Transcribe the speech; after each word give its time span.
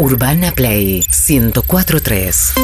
Urbana 0.00 0.52
Play 0.52 1.02
1043. 1.28 2.54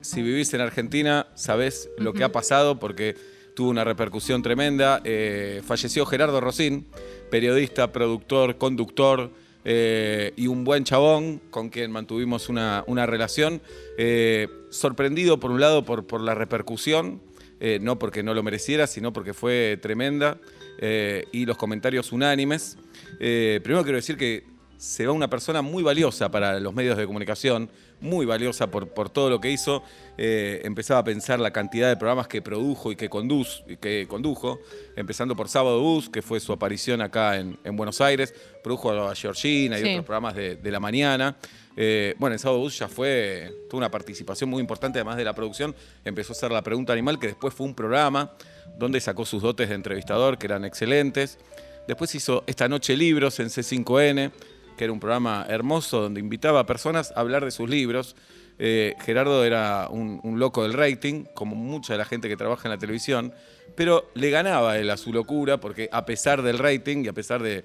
Si 0.00 0.20
vivís 0.20 0.52
en 0.54 0.60
Argentina, 0.60 1.28
sabés 1.36 1.88
lo 1.98 2.12
que 2.12 2.24
ha 2.24 2.32
pasado 2.32 2.80
porque 2.80 3.14
tuvo 3.54 3.70
una 3.70 3.84
repercusión 3.84 4.42
tremenda. 4.42 5.00
Eh, 5.04 5.62
falleció 5.64 6.04
Gerardo 6.04 6.40
Rosín, 6.40 6.88
periodista, 7.30 7.92
productor, 7.92 8.58
conductor 8.58 9.30
eh, 9.64 10.32
y 10.34 10.48
un 10.48 10.64
buen 10.64 10.82
chabón 10.82 11.40
con 11.50 11.68
quien 11.68 11.92
mantuvimos 11.92 12.48
una, 12.48 12.82
una 12.88 13.06
relación. 13.06 13.62
Eh, 13.98 14.48
sorprendido 14.70 15.38
por 15.38 15.52
un 15.52 15.60
lado 15.60 15.84
por, 15.84 16.08
por 16.08 16.22
la 16.22 16.34
repercusión, 16.34 17.22
eh, 17.60 17.78
no 17.80 18.00
porque 18.00 18.24
no 18.24 18.34
lo 18.34 18.42
mereciera, 18.42 18.88
sino 18.88 19.12
porque 19.12 19.32
fue 19.32 19.78
tremenda 19.80 20.38
eh, 20.78 21.26
y 21.30 21.46
los 21.46 21.56
comentarios 21.56 22.10
unánimes. 22.10 22.76
Eh, 23.20 23.60
primero 23.62 23.84
quiero 23.84 23.98
decir 23.98 24.16
que 24.16 24.50
se 24.82 25.06
va 25.06 25.12
una 25.12 25.30
persona 25.30 25.62
muy 25.62 25.84
valiosa 25.84 26.28
para 26.28 26.58
los 26.58 26.74
medios 26.74 26.96
de 26.96 27.06
comunicación, 27.06 27.70
muy 28.00 28.26
valiosa 28.26 28.68
por, 28.68 28.88
por 28.88 29.10
todo 29.10 29.30
lo 29.30 29.40
que 29.40 29.48
hizo. 29.48 29.84
Eh, 30.18 30.60
empezaba 30.64 30.98
a 30.98 31.04
pensar 31.04 31.38
la 31.38 31.52
cantidad 31.52 31.88
de 31.88 31.96
programas 31.96 32.26
que 32.26 32.42
produjo 32.42 32.90
y 32.90 32.96
que, 32.96 33.08
conduz, 33.08 33.62
que 33.80 34.06
condujo, 34.08 34.58
empezando 34.96 35.36
por 35.36 35.48
Sábado 35.48 35.80
Bus, 35.80 36.08
que 36.10 36.20
fue 36.20 36.40
su 36.40 36.52
aparición 36.52 37.00
acá 37.00 37.38
en, 37.38 37.56
en 37.62 37.76
Buenos 37.76 38.00
Aires, 38.00 38.34
produjo 38.60 38.90
a 38.90 39.14
Georgina 39.14 39.78
y 39.78 39.82
Sí. 39.84 39.88
otros 39.90 40.04
programas 40.04 40.34
de, 40.34 40.56
de 40.56 40.70
la 40.72 40.80
mañana. 40.80 41.36
Eh, 41.76 42.16
bueno, 42.18 42.34
en 42.34 42.40
Sábado 42.40 42.58
Bus 42.58 42.76
ya 42.76 42.88
fue, 42.88 43.54
tuvo 43.70 43.78
una 43.78 43.90
participación 43.90 44.50
muy 44.50 44.60
importante, 44.60 44.98
además 44.98 45.16
de 45.16 45.22
la 45.24 45.32
producción, 45.32 45.76
empezó 46.04 46.32
a 46.32 46.34
hacer 46.36 46.50
La 46.50 46.62
Pregunta 46.62 46.92
Animal, 46.92 47.20
que 47.20 47.28
después 47.28 47.54
fue 47.54 47.66
un 47.66 47.74
programa 47.76 48.32
donde 48.76 49.00
sacó 49.00 49.24
sus 49.24 49.42
dotes 49.42 49.68
de 49.68 49.76
entrevistador, 49.76 50.38
que 50.38 50.46
eran 50.46 50.64
excelentes. 50.64 51.38
Después 51.86 52.12
hizo 52.16 52.42
Esta 52.48 52.68
Noche 52.68 52.96
Libros 52.96 53.38
en 53.38 53.46
C5N, 53.46 54.32
que 54.76 54.84
era 54.84 54.92
un 54.92 55.00
programa 55.00 55.46
hermoso 55.48 56.00
donde 56.00 56.20
invitaba 56.20 56.60
a 56.60 56.66
personas 56.66 57.12
a 57.16 57.20
hablar 57.20 57.44
de 57.44 57.50
sus 57.50 57.68
libros. 57.68 58.16
Eh, 58.58 58.94
Gerardo 59.00 59.44
era 59.44 59.88
un, 59.90 60.20
loco 60.38 60.62
del 60.62 60.74
rating, 60.74 61.24
como 61.34 61.56
mucha 61.56 61.94
de 61.94 61.98
la 61.98 62.04
gente 62.04 62.28
que 62.28 62.36
trabaja 62.36 62.68
en 62.68 62.70
la 62.70 62.78
televisión, 62.78 63.32
pero 63.74 64.10
le 64.14 64.30
ganaba 64.30 64.78
él 64.78 64.90
a 64.90 64.96
su 64.96 65.12
locura, 65.12 65.58
porque 65.58 65.88
a 65.90 66.04
pesar 66.04 66.42
del 66.42 66.58
rating 66.58 67.04
y 67.04 67.08
a 67.08 67.12
pesar 67.12 67.42
de, 67.42 67.64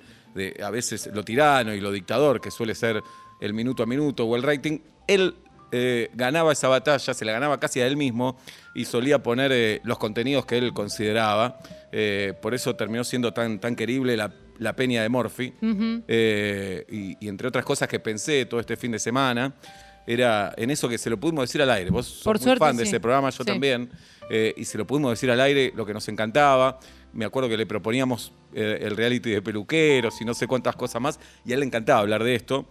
a 0.63 0.69
veces 0.69 1.09
lo 1.13 1.23
tirano 1.23 1.73
y 1.73 1.81
lo 1.81 1.91
dictador 1.91 2.39
que 2.41 2.51
suele 2.51 2.75
ser 2.75 3.01
el 3.41 3.53
minuto 3.53 3.83
a 3.83 3.85
minuto 3.85 4.25
o 4.25 4.35
el 4.35 4.43
rating, 4.43 4.79
él 5.07 5.35
eh, 5.71 6.09
ganaba 6.13 6.53
esa 6.53 6.67
batalla, 6.69 7.13
se 7.13 7.25
la 7.25 7.31
ganaba 7.33 7.59
casi 7.59 7.81
a 7.81 7.87
él 7.87 7.97
mismo 7.97 8.37
y 8.73 8.85
solía 8.85 9.21
poner 9.21 9.51
eh, 9.51 9.81
los 9.83 9.97
contenidos 9.97 10.45
que 10.45 10.57
él 10.57 10.73
consideraba. 10.73 11.59
Por 12.41 12.53
eso 12.53 12.75
terminó 12.75 13.03
siendo 13.03 13.33
tan, 13.33 13.59
tan 13.59 13.75
querible 13.75 14.17
la, 14.17 14.31
la 14.59 14.75
peña 14.75 15.01
de 15.01 15.09
Morphy. 15.09 15.53
Eh, 16.07 16.85
y, 16.89 17.25
y 17.25 17.27
entre 17.29 17.47
otras 17.47 17.65
cosas 17.65 17.87
que 17.87 17.99
pensé 17.99 18.45
todo 18.45 18.59
este 18.59 18.75
fin 18.77 18.91
de 18.91 18.99
semana, 18.99 19.53
era 20.05 20.53
en 20.57 20.69
eso 20.71 20.87
que 20.87 20.97
se 20.97 21.09
lo 21.09 21.17
pudimos 21.19 21.43
decir 21.43 21.61
al 21.61 21.69
aire. 21.69 21.89
Vos 21.89 22.05
sos 22.07 22.23
Por 22.23 22.37
muy 22.37 22.43
suerte, 22.43 22.59
fan 22.59 22.77
de 22.77 22.83
ese 22.83 22.99
programa, 22.99 23.29
yo 23.29 23.43
Sí. 23.43 23.49
también. 23.49 23.89
eh, 24.29 24.53
y 24.57 24.65
se 24.65 24.77
lo 24.77 24.85
pudimos 24.85 25.11
decir 25.11 25.31
al 25.31 25.39
aire 25.39 25.71
lo 25.75 25.85
que 25.85 25.93
nos 25.93 26.05
encantaba. 26.09 26.79
Me 27.13 27.23
acuerdo 27.23 27.47
que 27.47 27.55
le 27.55 27.65
proponíamos 27.65 28.33
eh, 28.53 28.79
el 28.81 28.95
reality 28.97 29.29
de 29.29 29.41
peluqueros 29.41 30.19
y 30.21 30.25
no 30.25 30.33
sé 30.33 30.47
cuántas 30.47 30.75
cosas 30.75 31.01
más. 31.01 31.17
Y 31.45 31.51
a 31.51 31.53
él 31.53 31.61
le 31.61 31.65
encantaba 31.65 32.01
hablar 32.01 32.23
de 32.25 32.35
esto. 32.35 32.65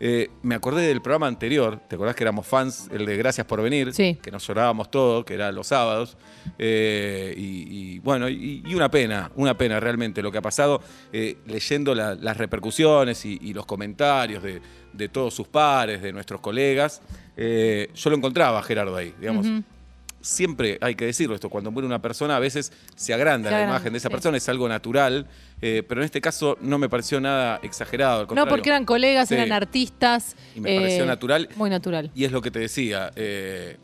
Eh, 0.00 0.30
me 0.42 0.54
acordé 0.54 0.86
del 0.86 1.00
programa 1.02 1.26
anterior, 1.26 1.80
¿te 1.88 1.94
acordás 1.96 2.14
que 2.16 2.24
éramos 2.24 2.46
fans? 2.46 2.88
El 2.92 3.06
de 3.06 3.16
Gracias 3.16 3.46
por 3.46 3.62
venir, 3.62 3.92
Sí. 3.94 4.18
que 4.22 4.30
nos 4.30 4.46
llorábamos 4.46 4.90
todo, 4.90 5.24
que 5.24 5.34
era 5.34 5.52
los 5.52 5.66
sábados. 5.68 6.16
Eh, 6.58 7.34
y, 7.36 7.94
y, 7.94 7.98
bueno, 8.00 8.28
y, 8.28 8.62
y 8.66 8.74
una 8.74 8.90
pena, 8.90 9.30
una 9.36 9.56
pena 9.56 9.78
realmente 9.80 10.22
lo 10.22 10.30
que 10.32 10.38
ha 10.38 10.42
pasado, 10.42 10.80
eh, 11.12 11.36
leyendo 11.46 11.94
la- 11.94 12.14
las 12.14 12.36
repercusiones 12.36 13.24
y, 13.24 13.38
y 13.40 13.52
los 13.54 13.66
comentarios 13.66 14.42
de, 14.42 14.60
de 14.92 15.08
todos 15.08 15.34
sus 15.34 15.48
pares, 15.48 16.02
de 16.02 16.12
nuestros 16.12 16.40
colegas. 16.40 17.00
yo 17.36 18.10
lo 18.10 18.16
encontraba 18.16 18.62
Gerardo 18.62 18.96
ahí, 18.96 19.14
digamos. 19.18 19.46
Siempre 20.22 20.78
hay 20.80 20.94
que 20.94 21.04
decirlo 21.04 21.34
esto, 21.34 21.50
cuando 21.50 21.70
muere 21.70 21.86
una 21.86 22.00
persona 22.00 22.36
a 22.36 22.38
veces 22.38 22.72
se 22.96 23.12
agranda 23.12 23.50
la 23.50 23.64
imagen 23.64 23.92
de 23.92 23.98
esa 23.98 24.08
sí. 24.08 24.12
persona, 24.12 24.36
es 24.38 24.48
algo 24.48 24.68
natural, 24.68 25.26
eh, 25.60 25.82
pero 25.86 26.00
en 26.00 26.04
este 26.06 26.20
caso 26.20 26.56
no 26.60 26.78
me 26.78 26.88
pareció 26.88 27.20
nada 27.20 27.58
exagerado. 27.62 28.20
al 28.28 28.34
No, 28.34 28.46
porque 28.46 28.68
eran 28.70 28.84
colegas, 28.84 29.28
Sí. 29.28 29.34
eran 29.34 29.52
artistas. 29.52 30.36
Y 30.54 30.60
me 30.60 30.76
pareció 30.76 31.04
natural. 31.06 31.48
Muy 31.56 31.68
natural. 31.70 32.10
Y 32.14 32.24
es 32.24 32.32
lo 32.32 32.40
que 32.40 32.50
te 32.50 32.60
decía. 32.60 33.10
eh, 33.16 33.76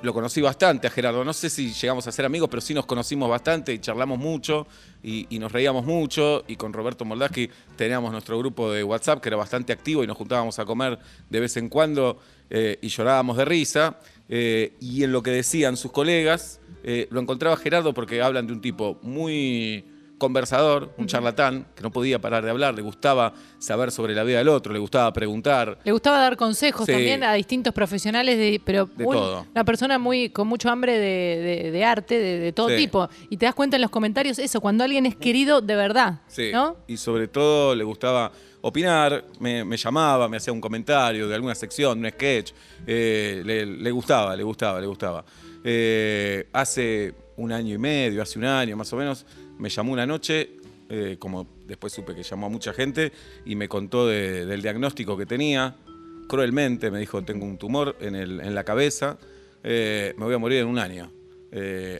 lo 0.00 0.14
conocí 0.14 0.40
bastante 0.40 0.86
a 0.86 0.90
Gerardo. 0.90 1.24
No 1.24 1.32
sé 1.32 1.50
si 1.50 1.72
llegamos 1.72 2.06
a 2.06 2.12
ser 2.12 2.24
amigos, 2.24 2.48
pero 2.48 2.60
sí 2.60 2.72
nos 2.72 2.86
conocimos 2.86 3.28
bastante 3.28 3.72
y 3.72 3.80
charlamos 3.80 4.16
mucho 4.18 4.68
y, 5.02 5.26
y 5.28 5.40
nos 5.40 5.50
reíamos 5.50 5.84
mucho. 5.84 6.44
Y 6.46 6.54
con 6.54 6.72
Roberto 6.72 7.04
Moldaski 7.04 7.50
teníamos 7.76 8.12
nuestro 8.12 8.38
grupo 8.38 8.70
de 8.70 8.84
WhatsApp 8.84 9.20
que 9.20 9.28
era 9.28 9.36
bastante 9.36 9.72
activo 9.72 10.04
y 10.04 10.06
nos 10.06 10.16
juntábamos 10.16 10.56
a 10.60 10.64
comer 10.64 11.00
de 11.28 11.40
vez 11.40 11.56
en 11.56 11.68
cuando 11.68 12.20
eh, 12.48 12.78
y 12.80 12.86
llorábamos 12.88 13.36
de 13.38 13.44
risa. 13.44 13.98
Eh, 14.28 14.74
y 14.80 15.04
en 15.04 15.12
lo 15.12 15.22
que 15.22 15.30
decían 15.30 15.76
sus 15.76 15.90
colegas, 15.92 16.60
eh, 16.84 17.08
lo 17.10 17.20
encontraba 17.20 17.56
Gerardo 17.56 17.94
porque 17.94 18.20
hablan 18.22 18.46
de 18.46 18.52
un 18.52 18.60
tipo 18.60 18.98
muy 19.02 19.84
conversador, 20.18 20.92
un 20.98 21.06
charlatán, 21.06 21.64
que 21.76 21.82
no 21.82 21.92
podía 21.92 22.20
parar 22.20 22.44
de 22.44 22.50
hablar, 22.50 22.74
le 22.74 22.82
gustaba 22.82 23.34
saber 23.60 23.92
sobre 23.92 24.16
la 24.16 24.24
vida 24.24 24.38
del 24.38 24.48
otro, 24.48 24.72
le 24.72 24.80
gustaba 24.80 25.12
preguntar, 25.12 25.78
Le 25.84 25.92
gustaba 25.92 26.18
dar 26.18 26.36
consejos 26.36 26.86
Sí. 26.86 26.92
también 26.92 27.22
a 27.22 27.32
distintos 27.34 27.72
profesionales, 27.72 28.36
de, 28.36 28.60
pero 28.64 28.86
De 28.86 29.04
un- 29.04 29.14
todo. 29.14 29.46
una 29.54 29.62
persona 29.64 29.96
muy 29.96 30.30
con 30.30 30.48
mucho 30.48 30.70
hambre 30.70 30.98
de, 30.98 31.62
de- 31.62 31.70
de 31.70 31.84
arte, 31.84 32.18
de, 32.18 32.52
todo 32.52 32.68
Sí. 32.70 32.76
tipo. 32.76 33.08
Y 33.30 33.36
te 33.36 33.46
das 33.46 33.54
cuenta 33.54 33.76
en 33.76 33.82
los 33.82 33.92
comentarios 33.92 34.40
eso, 34.40 34.60
cuando 34.60 34.82
alguien 34.82 35.06
es 35.06 35.14
querido 35.14 35.60
de 35.60 35.76
verdad. 35.76 36.20
Sí. 36.26 36.50
¿No? 36.52 36.76
Y 36.88 36.96
sobre 36.96 37.28
todo 37.28 37.76
le 37.76 37.84
gustaba 37.84 38.32
opinar, 38.60 39.24
me, 39.40 39.76
llamaba, 39.76 40.28
me 40.28 40.36
hacía 40.36 40.52
un 40.52 40.60
comentario 40.60 41.28
de 41.28 41.34
alguna 41.34 41.54
sección, 41.54 41.98
un 41.98 42.10
sketch. 42.10 42.52
eh, 42.86 43.42
le, 43.44 43.90
gustaba, 43.90 44.34
le 44.36 44.42
gustaba, 44.42 44.80
le 44.80 44.86
gustaba. 44.86 45.24
Eh, 45.64 46.48
hace 46.52 47.14
un 47.36 47.52
año 47.52 47.74
y 47.74 47.78
medio, 47.78 48.22
hace 48.22 48.38
un 48.38 48.44
año 48.44 48.76
más 48.76 48.92
o 48.92 48.96
menos, 48.96 49.26
me 49.58 49.68
llamó 49.68 49.92
una 49.92 50.06
noche, 50.06 50.50
eh, 50.88 51.16
como 51.18 51.46
después 51.66 51.92
supe 51.92 52.14
que 52.14 52.22
llamó 52.22 52.46
a 52.46 52.48
mucha 52.48 52.72
gente, 52.72 53.12
y 53.44 53.54
me 53.54 53.68
contó 53.68 54.06
de- 54.06 54.46
del 54.46 54.62
diagnóstico 54.62 55.16
que 55.16 55.26
tenía. 55.26 55.76
Cruelmente 56.28 56.90
me 56.90 56.98
dijo, 56.98 57.22
tengo 57.22 57.46
un 57.46 57.58
tumor 57.58 57.96
en, 58.00 58.54
la 58.54 58.64
cabeza, 58.64 59.18
me 59.62 60.12
voy 60.18 60.34
a 60.34 60.38
morir 60.38 60.58
en 60.58 60.66
un 60.66 60.78
año. 60.78 61.10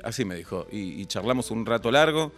Así 0.03 0.27
me 0.27 0.35
dijo. 0.35 0.67
Y, 0.71 1.07
charlamos 1.07 1.51
un 1.51 1.65
rato 1.65 1.91
largo, 1.91 2.31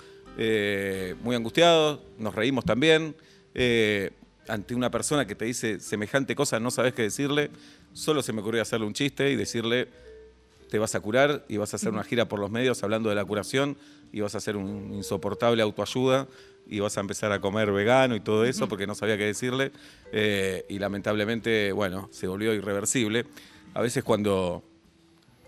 muy 1.25 1.35
angustiados, 1.35 1.99
nos 2.17 2.33
reímos 2.33 2.65
también. 2.65 3.17
Eh, 3.55 4.13
ante 4.49 4.75
una 4.75 4.91
persona 4.91 5.27
que 5.27 5.35
te 5.35 5.45
dice 5.45 5.81
semejante 5.81 6.35
cosa, 6.35 6.61
no 6.61 6.71
sabes 6.71 6.93
qué 6.95 7.03
decirle, 7.03 7.51
solo 7.93 8.23
se 8.23 8.33
me 8.33 8.41
ocurrió 8.41 8.63
hacerle 8.63 8.87
un 8.87 8.95
chiste 8.95 9.31
y 9.31 9.37
decirle, 9.37 9.89
te 10.71 10.79
vas 10.79 10.95
a 10.95 11.01
curar 11.01 11.45
y 11.49 11.57
vas 11.57 11.73
a 11.73 11.77
hacer 11.77 11.91
una 11.91 12.05
gira 12.05 12.27
por 12.27 12.39
los 12.39 12.51
medios 12.51 12.83
hablando 12.83 13.09
de 13.09 13.15
la 13.15 13.25
curación 13.25 13.77
y 14.13 14.21
vas 14.21 14.35
a 14.35 14.39
hacer 14.39 14.57
un 14.57 14.93
insoportable 14.95 15.63
autoayuda 15.63 16.29
y 16.69 16.79
vas 16.79 16.97
a 16.97 17.01
empezar 17.01 17.33
a 17.33 17.41
comer 17.41 17.73
vegano 17.73 18.15
y 18.15 18.21
todo 18.21 18.45
eso 18.45 18.69
porque 18.69 18.87
no 18.87 18.95
sabía 18.95 19.17
qué 19.17 19.27
decirle 19.27 19.73
eh, 20.13 20.65
y 20.69 20.79
lamentablemente, 20.79 21.73
bueno, 21.73 22.09
se 22.13 22.29
volvió 22.29 22.55
irreversible. 22.55 23.27
A 23.75 23.83
veces 23.83 24.05
cuando 24.05 24.63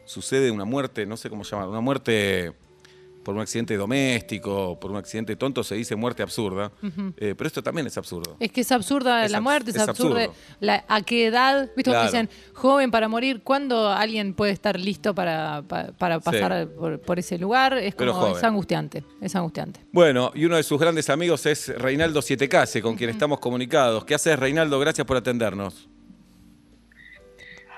sucede 0.04 0.50
una 0.50 0.64
muerte, 0.64 1.06
no 1.06 1.16
sé 1.16 1.30
cómo 1.30 1.44
llamar, 1.44 1.68
una 1.68 1.80
muerte 1.80 2.52
por 3.22 3.34
un 3.34 3.40
accidente 3.40 3.76
doméstico, 3.76 4.78
por 4.80 4.90
un 4.90 4.96
accidente 4.96 5.36
tonto, 5.36 5.62
se 5.62 5.74
dice 5.76 5.94
muerte 5.96 6.22
absurda, 6.22 6.72
Eh, 7.16 7.34
pero 7.36 7.46
esto 7.46 7.62
también 7.62 7.86
es 7.86 7.96
absurdo. 7.96 8.36
Es 8.40 8.50
que 8.50 8.62
es 8.62 8.72
absurda 8.72 9.24
Es 9.24 9.30
la 9.30 9.38
abs- 9.38 9.42
muerte, 9.42 9.70
es, 9.70 9.76
es 9.76 9.88
absurda 9.88 10.24
absurdo. 10.24 10.34
la- 10.60 10.84
a 10.88 11.00
qué 11.02 11.26
edad, 11.26 11.70
¿viste? 11.76 11.90
Claro. 11.90 12.04
dicen, 12.06 12.28
joven 12.52 12.90
para 12.90 13.08
morir, 13.08 13.42
¿cuándo 13.44 13.88
alguien 13.88 14.34
puede 14.34 14.52
estar 14.52 14.78
listo 14.78 15.14
para, 15.14 15.62
pa- 15.68 15.92
para 15.98 16.16
Sí. 16.18 16.24
pasar 16.24 16.68
por, 16.70 17.00
por 17.00 17.18
ese 17.18 17.38
lugar? 17.38 17.74
Es 17.78 17.94
Pero 17.94 18.12
como, 18.12 18.36
es 18.36 18.42
angustiante, 18.42 19.04
es 19.20 19.36
angustiante. 19.36 19.80
Bueno, 19.92 20.32
y 20.34 20.44
uno 20.44 20.56
de 20.56 20.62
sus 20.64 20.80
grandes 20.80 21.08
amigos 21.10 21.46
es 21.46 21.68
Reinaldo 21.78 22.20
Sietecase, 22.22 22.82
con 22.82 22.96
quien 22.96 23.10
estamos 23.10 23.38
comunicados. 23.38 24.04
¿Qué 24.04 24.14
haces, 24.14 24.38
Reinaldo? 24.38 24.80
Gracias 24.80 25.06
por 25.06 25.16
atendernos. 25.16 25.88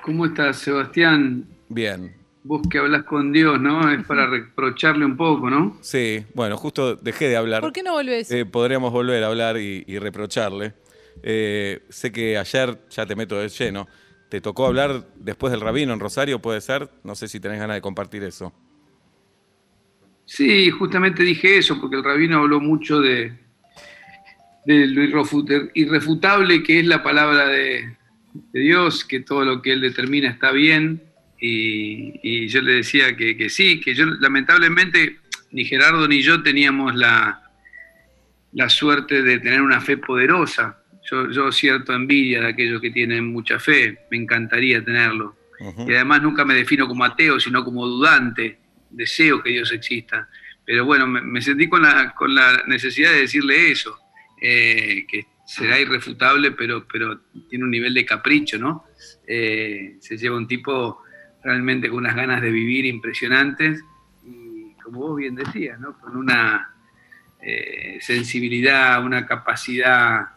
¿Cómo 0.03 0.27
estás, 0.27 0.59
Sebastián? 0.59 1.47
Bien. 1.69 2.15
Vos 2.47 2.61
que 2.69 2.77
hablas 2.77 3.05
con 3.05 3.33
Dios, 3.33 3.59
¿no? 3.59 3.91
Es 3.91 4.07
para 4.07 4.27
reprocharle 4.27 5.07
un 5.07 5.17
poco, 5.17 5.49
¿no? 5.49 5.79
Sí, 5.81 6.27
bueno, 6.35 6.59
justo 6.59 6.95
dejé 6.95 7.29
de 7.29 7.37
hablar. 7.39 7.63
¿Por 7.63 7.73
qué 7.73 7.83
no 7.83 7.93
volvés? 7.93 8.31
Eh, 8.31 8.45
podríamos 8.45 8.93
volver 8.93 9.25
a 9.25 9.29
hablar 9.29 9.57
y, 9.57 9.83
y 9.87 9.99
reprocharle. 9.99 10.75
Eh, 11.23 11.81
sé 11.89 12.13
que 12.13 12.37
ayer, 12.37 12.79
ya 12.91 13.07
te 13.07 13.17
meto 13.17 13.39
de 13.41 13.49
lleno, 13.49 13.89
te 14.29 14.43
tocó 14.43 14.67
hablar 14.67 15.07
después 15.17 15.53
del 15.53 15.63
rabino 15.63 15.95
en 15.95 16.01
Rosario, 16.01 16.39
¿puede 16.39 16.61
ser? 16.61 16.91
No 17.03 17.15
sé 17.15 17.29
si 17.29 17.41
tenés 17.41 17.59
ganas 17.59 17.77
de 17.77 17.81
compartir 17.81 18.23
eso. 18.25 18.53
Sí, 20.27 20.71
justamente 20.71 21.23
dije 21.23 21.57
eso, 21.57 21.81
porque 21.81 21.97
el 21.97 22.05
rabino 22.05 22.41
habló 22.41 22.61
mucho 22.61 23.01
de, 23.01 23.33
de 24.67 24.87
lo 24.87 25.03
irrefuta- 25.03 25.71
irrefutable 25.73 26.63
que 26.63 26.81
es 26.81 26.87
la 26.87 27.03
palabra 27.03 27.47
de, 27.49 27.97
de 28.53 28.61
Dios, 28.61 29.03
que 29.03 29.21
todo 29.21 29.47
lo 29.47 29.63
que 29.63 29.73
Él 29.73 29.81
determina 29.81 30.29
está 30.29 30.51
bien. 30.51 31.03
Y, 31.47 32.21
y 32.23 32.49
yo 32.49 32.63
le 32.63 32.77
decía 32.77 33.15
que, 33.15 33.37
que 33.37 33.51
sí, 33.51 33.79
que 33.79 33.95
yo 33.95 34.07
lamentablemente 34.07 35.19
ni 35.51 35.67
Gerardo 35.67 36.09
ni 36.09 36.23
yo 36.23 36.43
teníamos 36.43 36.95
la, 36.95 37.43
la 38.55 38.71
suerte 38.71 39.23
de 39.23 39.41
tener 39.41 39.61
una 39.61 39.83
fe 39.83 39.99
poderosa. 39.99 40.83
yo, 41.11 41.31
yo 41.31 41.53
cierto 41.53 41.93
envidia 41.93 42.41
de 42.41 42.49
aquellos 42.49 42.81
que 42.81 42.91
tienen 42.91 43.31
mucha 43.31 43.59
fe, 43.59 44.07
me 44.11 44.17
encantaría 44.17 44.83
tenerlo. 44.83 45.37
Y 45.87 45.93
además 45.93 46.23
nunca 46.23 46.47
me 46.47 46.55
defino 46.55 46.89
como 46.89 47.05
ateo, 47.05 47.39
sino 47.39 47.63
como 47.63 47.87
dudante, 47.87 48.59
deseo 48.89 49.43
que 49.43 49.51
Dios 49.51 49.71
exista. 49.71 50.27
Pero 50.65 50.87
bueno, 50.87 51.07
me, 51.07 51.21
me 51.21 51.43
sentí 51.43 51.69
con 51.69 51.83
la, 51.83 52.15
con 52.15 52.35
la 52.35 52.63
necesidad 52.67 53.13
de 53.13 53.21
decirle 53.21 53.71
eso, 53.71 53.99
eh, 54.41 55.05
que 55.07 55.27
será 55.47 55.79
irrefutable, 55.79 56.53
pero, 56.53 56.87
pero 56.91 57.21
tiene 57.51 57.65
un 57.65 57.71
nivel 57.71 57.93
de 57.93 58.07
capricho, 58.07 58.59
¿no? 58.59 58.87
Eh, 59.27 59.97
se 60.01 60.17
lleva 60.17 60.39
un 60.39 60.49
tipo 60.49 61.04
realmente 61.45 61.89
con 61.89 61.99
unas 61.99 62.17
ganas 62.17 62.41
de 62.41 62.51
vivir 62.51 62.87
impresionantes 62.87 63.85
y, 64.27 64.73
como 64.83 65.01
vos 65.01 65.17
bien 65.19 65.35
decías, 65.35 65.79
¿no? 65.79 65.99
Con 66.01 66.17
una 66.17 66.71
eh, 67.41 67.99
sensibilidad, 68.01 69.05
una 69.05 69.27
capacidad 69.27 70.29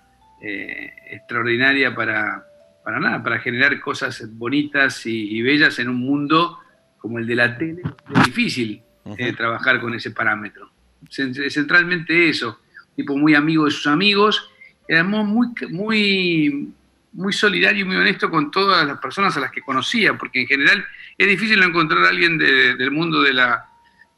eh, 0.42 0.92
extraordinaria 1.12 1.96
para, 1.96 2.44
para 2.84 3.00
nada, 3.00 3.24
para 3.24 3.40
generar 3.40 3.80
cosas 3.80 4.22
bonitas 4.34 5.06
y, 5.06 5.38
y 5.38 5.42
bellas 5.42 5.80
en 5.80 5.90
un 5.90 6.00
mundo 6.00 6.60
como 6.98 7.20
el 7.20 7.26
de 7.26 7.36
la 7.36 7.58
tele. 7.58 7.82
Es 8.14 8.26
difícil 8.26 8.82
eh, 9.18 9.34
trabajar 9.34 9.80
con 9.80 9.94
ese 9.94 10.12
parámetro. 10.12 10.70
Cent- 11.10 11.50
Centralmente 11.50 12.28
eso, 12.28 12.60
tipo 12.96 13.16
muy 13.16 13.34
amigo 13.34 13.66
de 13.66 13.72
sus 13.72 13.88
amigos, 13.88 14.52
y 14.90 14.94
además 14.94 15.26
muy, 15.26 15.48
muy, 15.70 16.74
muy 17.14 17.32
solidario 17.34 17.82
y 17.82 17.88
muy 17.88 17.96
honesto 17.96 18.30
con 18.30 18.52
todas 18.52 18.86
las 18.86 19.00
personas 19.00 19.38
a 19.38 19.40
las 19.40 19.52
que 19.52 19.62
conocía, 19.62 20.18
porque 20.18 20.42
en 20.42 20.48
general 20.48 20.86
es 21.18 21.28
difícil 21.28 21.62
encontrar 21.64 22.04
a 22.06 22.10
alguien 22.10 22.38
de- 22.38 22.76
del 22.76 22.92
mundo 22.92 23.22
de 23.22 23.34
la, 23.34 23.66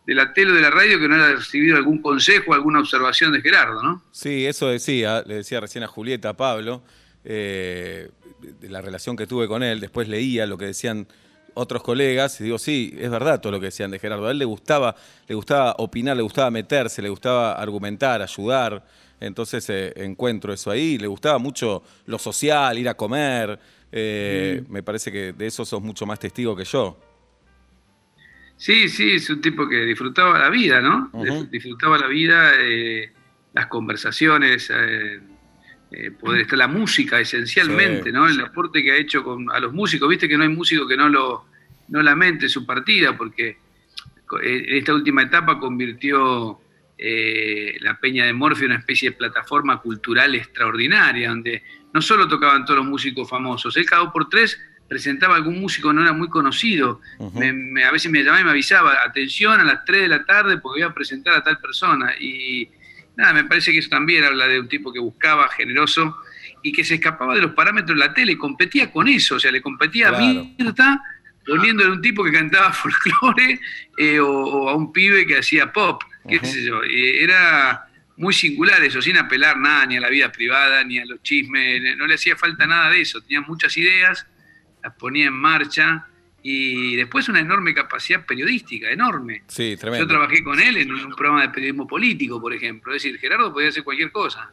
de 0.06 0.16
la 0.16 0.34
tele 0.34 0.52
o 0.52 0.56
de 0.56 0.62
la 0.62 0.70
radio 0.72 1.00
que 1.00 1.08
no 1.08 1.16
haya 1.16 1.36
recibido 1.36 1.78
algún 1.78 2.02
consejo, 2.02 2.54
alguna 2.54 2.80
observación 2.80 3.32
de 3.32 3.42
Gerardo, 3.42 3.82
¿no? 3.84 4.04
Sí, 4.12 4.46
eso 4.46 4.68
decía, 4.68 5.24
le 5.26 5.36
decía 5.36 5.60
recién 5.60 5.84
a 5.84 5.88
Julieta, 5.88 6.30
a 6.30 6.38
Pablo, 6.38 6.82
eh, 7.24 8.10
de 8.60 8.70
la 8.70 8.82
relación 8.82 9.16
que 9.16 9.28
tuve 9.28 9.48
con 9.48 9.64
él, 9.64 9.80
después 9.80 10.08
leía 10.08 10.46
lo 10.46 10.58
que 10.58 10.66
decían 10.66 11.08
otros 11.54 11.84
colegas 11.84 12.40
y 12.40 12.46
digo, 12.46 12.58
sí, 12.58 12.96
es 12.98 13.10
verdad 13.10 13.42
todo 13.42 13.52
lo 13.52 13.60
que 13.60 13.66
decían 13.68 13.92
de 13.92 14.00
Gerardo. 14.00 14.28
A 14.28 14.32
él 14.32 14.38
le 14.38 14.46
gustaba, 14.46 14.96
le 15.28 15.36
gustaba 15.36 15.76
opinar, 15.78 16.16
le 16.16 16.24
gustaba 16.24 16.50
meterse, 16.52 17.02
le 17.02 17.10
gustaba 17.10 17.54
argumentar, 17.54 18.22
ayudar. 18.22 18.86
Entonces 19.20 19.70
eh, 19.70 19.94
encuentro 19.96 20.54
eso 20.54 20.72
ahí. 20.72 20.98
Le 20.98 21.08
gustaba 21.08 21.38
mucho 21.38 21.84
lo 22.06 22.18
social, 22.18 22.78
ir 22.78 22.90
a 22.90 22.94
comer. 22.94 23.60
Eh, 23.92 24.64
Me 24.70 24.84
parece 24.84 25.12
que 25.12 25.34
de 25.34 25.48
eso 25.48 25.66
sos 25.66 25.82
mucho 25.82 26.06
más 26.06 26.20
testigo 26.20 26.56
que 26.56 26.64
yo. 26.64 26.98
Sí, 28.58 28.90
sí, 28.90 29.12
es 29.12 29.30
un 29.30 29.42
tipo 29.42 29.68
que 29.68 29.86
disfrutaba 29.86 30.38
la 30.38 30.50
vida, 30.50 30.82
¿no? 30.82 31.10
Disfrutaba 31.50 31.98
la 31.98 32.08
vida, 32.08 32.52
eh, 32.58 33.12
las 33.54 33.68
conversaciones, 33.68 34.70
poder 36.20 36.42
estar 36.42 36.58
la 36.58 36.68
música 36.68 37.22
esencialmente, 37.22 38.04
Sí, 38.04 38.12
¿no? 38.12 38.28
El 38.28 38.42
aporte 38.42 38.84
que 38.84 38.92
ha 38.92 38.98
hecho 38.98 39.24
con, 39.24 39.50
a 39.50 39.60
los 39.60 39.72
músicos, 39.72 40.10
viste 40.10 40.28
que 40.28 40.38
no 40.38 40.44
hay 40.44 40.50
músico 40.50 40.86
que 40.88 40.98
no 40.98 41.08
lo 41.08 41.46
no 41.90 42.02
lamente 42.02 42.48
su 42.50 42.66
partida, 42.66 43.18
porque 43.18 43.58
en 44.44 44.78
esta 44.78 44.94
última 44.94 45.24
etapa 45.24 45.60
convirtió 45.60 46.60
eh, 47.02 47.78
la 47.80 47.98
Peña 48.00 48.26
de 48.26 48.34
Morfio 48.34 48.66
una 48.68 48.76
especie 48.76 49.12
de 49.12 49.16
plataforma 49.16 49.80
cultural 49.82 50.36
extraordinaria, 50.36 51.30
donde 51.30 51.64
no 51.94 52.02
solo 52.02 52.28
tocaban 52.28 52.66
todos 52.66 52.80
los 52.80 52.86
músicos 52.88 53.30
famosos, 53.30 53.76
él 53.78 53.86
cada 53.86 54.04
dos 54.04 54.12
por 54.14 54.28
tres 54.30 54.60
presentaba 54.88 55.36
algún 55.36 55.60
músico 55.62 55.90
que 55.90 55.96
no 55.96 56.02
era 56.02 56.14
muy 56.14 56.30
conocido, 56.30 57.00
me- 57.36 57.54
me- 57.54 57.84
a 57.84 57.92
veces 57.92 58.12
me 58.12 58.20
llamaba 58.24 58.42
y 58.42 58.44
me 58.44 58.50
avisaba, 58.52 58.98
atención 59.06 59.60
a 59.60 59.64
las 59.64 59.86
3 59.86 60.02
de 60.02 60.08
la 60.08 60.26
tarde 60.26 60.58
porque 60.58 60.82
voy 60.82 60.90
a 60.90 60.94
presentar 60.94 61.36
a 61.36 61.44
tal 61.44 61.60
persona. 61.60 62.14
Y 62.20 62.68
nada, 63.16 63.34
me 63.34 63.44
parece 63.46 63.72
que 63.72 63.78
eso 63.78 63.90
también 63.90 64.24
habla 64.24 64.48
de 64.48 64.60
un 64.60 64.68
tipo 64.68 64.92
que 64.92 65.00
buscaba, 65.00 65.48
generoso, 65.50 66.18
y 66.64 66.72
que 66.72 66.84
se 66.84 66.96
escapaba 66.96 67.36
de 67.36 67.42
los 67.42 67.52
parámetros 67.52 67.98
de 68.00 68.06
la 68.06 68.14
tele, 68.14 68.36
competía 68.38 68.92
con 68.92 69.08
eso, 69.08 69.36
o 69.36 69.40
sea, 69.40 69.52
le 69.52 69.62
competía 69.62 70.10
Claro. 70.10 70.26
a 70.42 70.44
Mirta 70.58 71.02
poniéndole 71.46 71.92
un 71.92 72.02
tipo 72.02 72.24
que 72.24 72.32
cantaba 72.32 72.72
folclore 72.74 73.60
eh, 73.98 74.20
o, 74.20 74.28
o 74.30 74.70
a 74.70 74.76
un 74.76 74.92
pibe 74.92 75.26
que 75.28 75.38
hacía 75.38 75.72
pop, 75.72 76.02
qué 76.30 76.38
Ujú. 76.38 76.46
sé 76.46 76.64
yo. 76.64 76.84
Eh, 76.84 77.24
era 77.24 77.86
muy 78.18 78.34
singular 78.34 78.84
eso, 78.84 79.02
sin 79.02 79.18
apelar 79.18 79.58
nada 79.58 79.86
ni 79.86 79.98
a 79.98 80.02
la 80.02 80.10
vida 80.10 80.32
privada, 80.32 80.84
ni 80.84 81.00
a 81.00 81.06
los 81.06 81.22
chismes, 81.24 81.82
no 81.98 82.06
le 82.06 82.16
hacía 82.16 82.36
falta 82.36 82.68
nada 82.68 82.90
de 82.90 83.02
eso, 83.02 83.22
tenía 83.22 83.42
muchas 83.42 83.76
ideas, 83.78 84.26
las 84.84 84.94
ponía 84.96 85.28
en 85.28 85.34
marcha 85.34 86.06
y 86.44 86.96
después 86.96 87.28
una 87.30 87.40
enorme 87.40 87.74
capacidad 87.74 88.26
periodística, 88.26 88.90
enorme. 88.92 89.44
Sí, 89.48 89.72
Yo 89.72 89.78
tremendo. 89.78 90.08
trabajé 90.08 90.44
con 90.44 90.60
él 90.60 90.78
en 90.78 90.92
un 90.94 91.14
programa 91.16 91.42
de 91.44 91.50
periodismo 91.50 91.86
político, 91.88 92.40
por 92.42 92.54
ejemplo. 92.54 92.94
Es 92.94 93.04
decir, 93.04 93.20
Gerardo 93.20 93.52
podía 93.54 93.70
hacer 93.70 93.84
cualquier 93.84 94.12
cosa. 94.12 94.50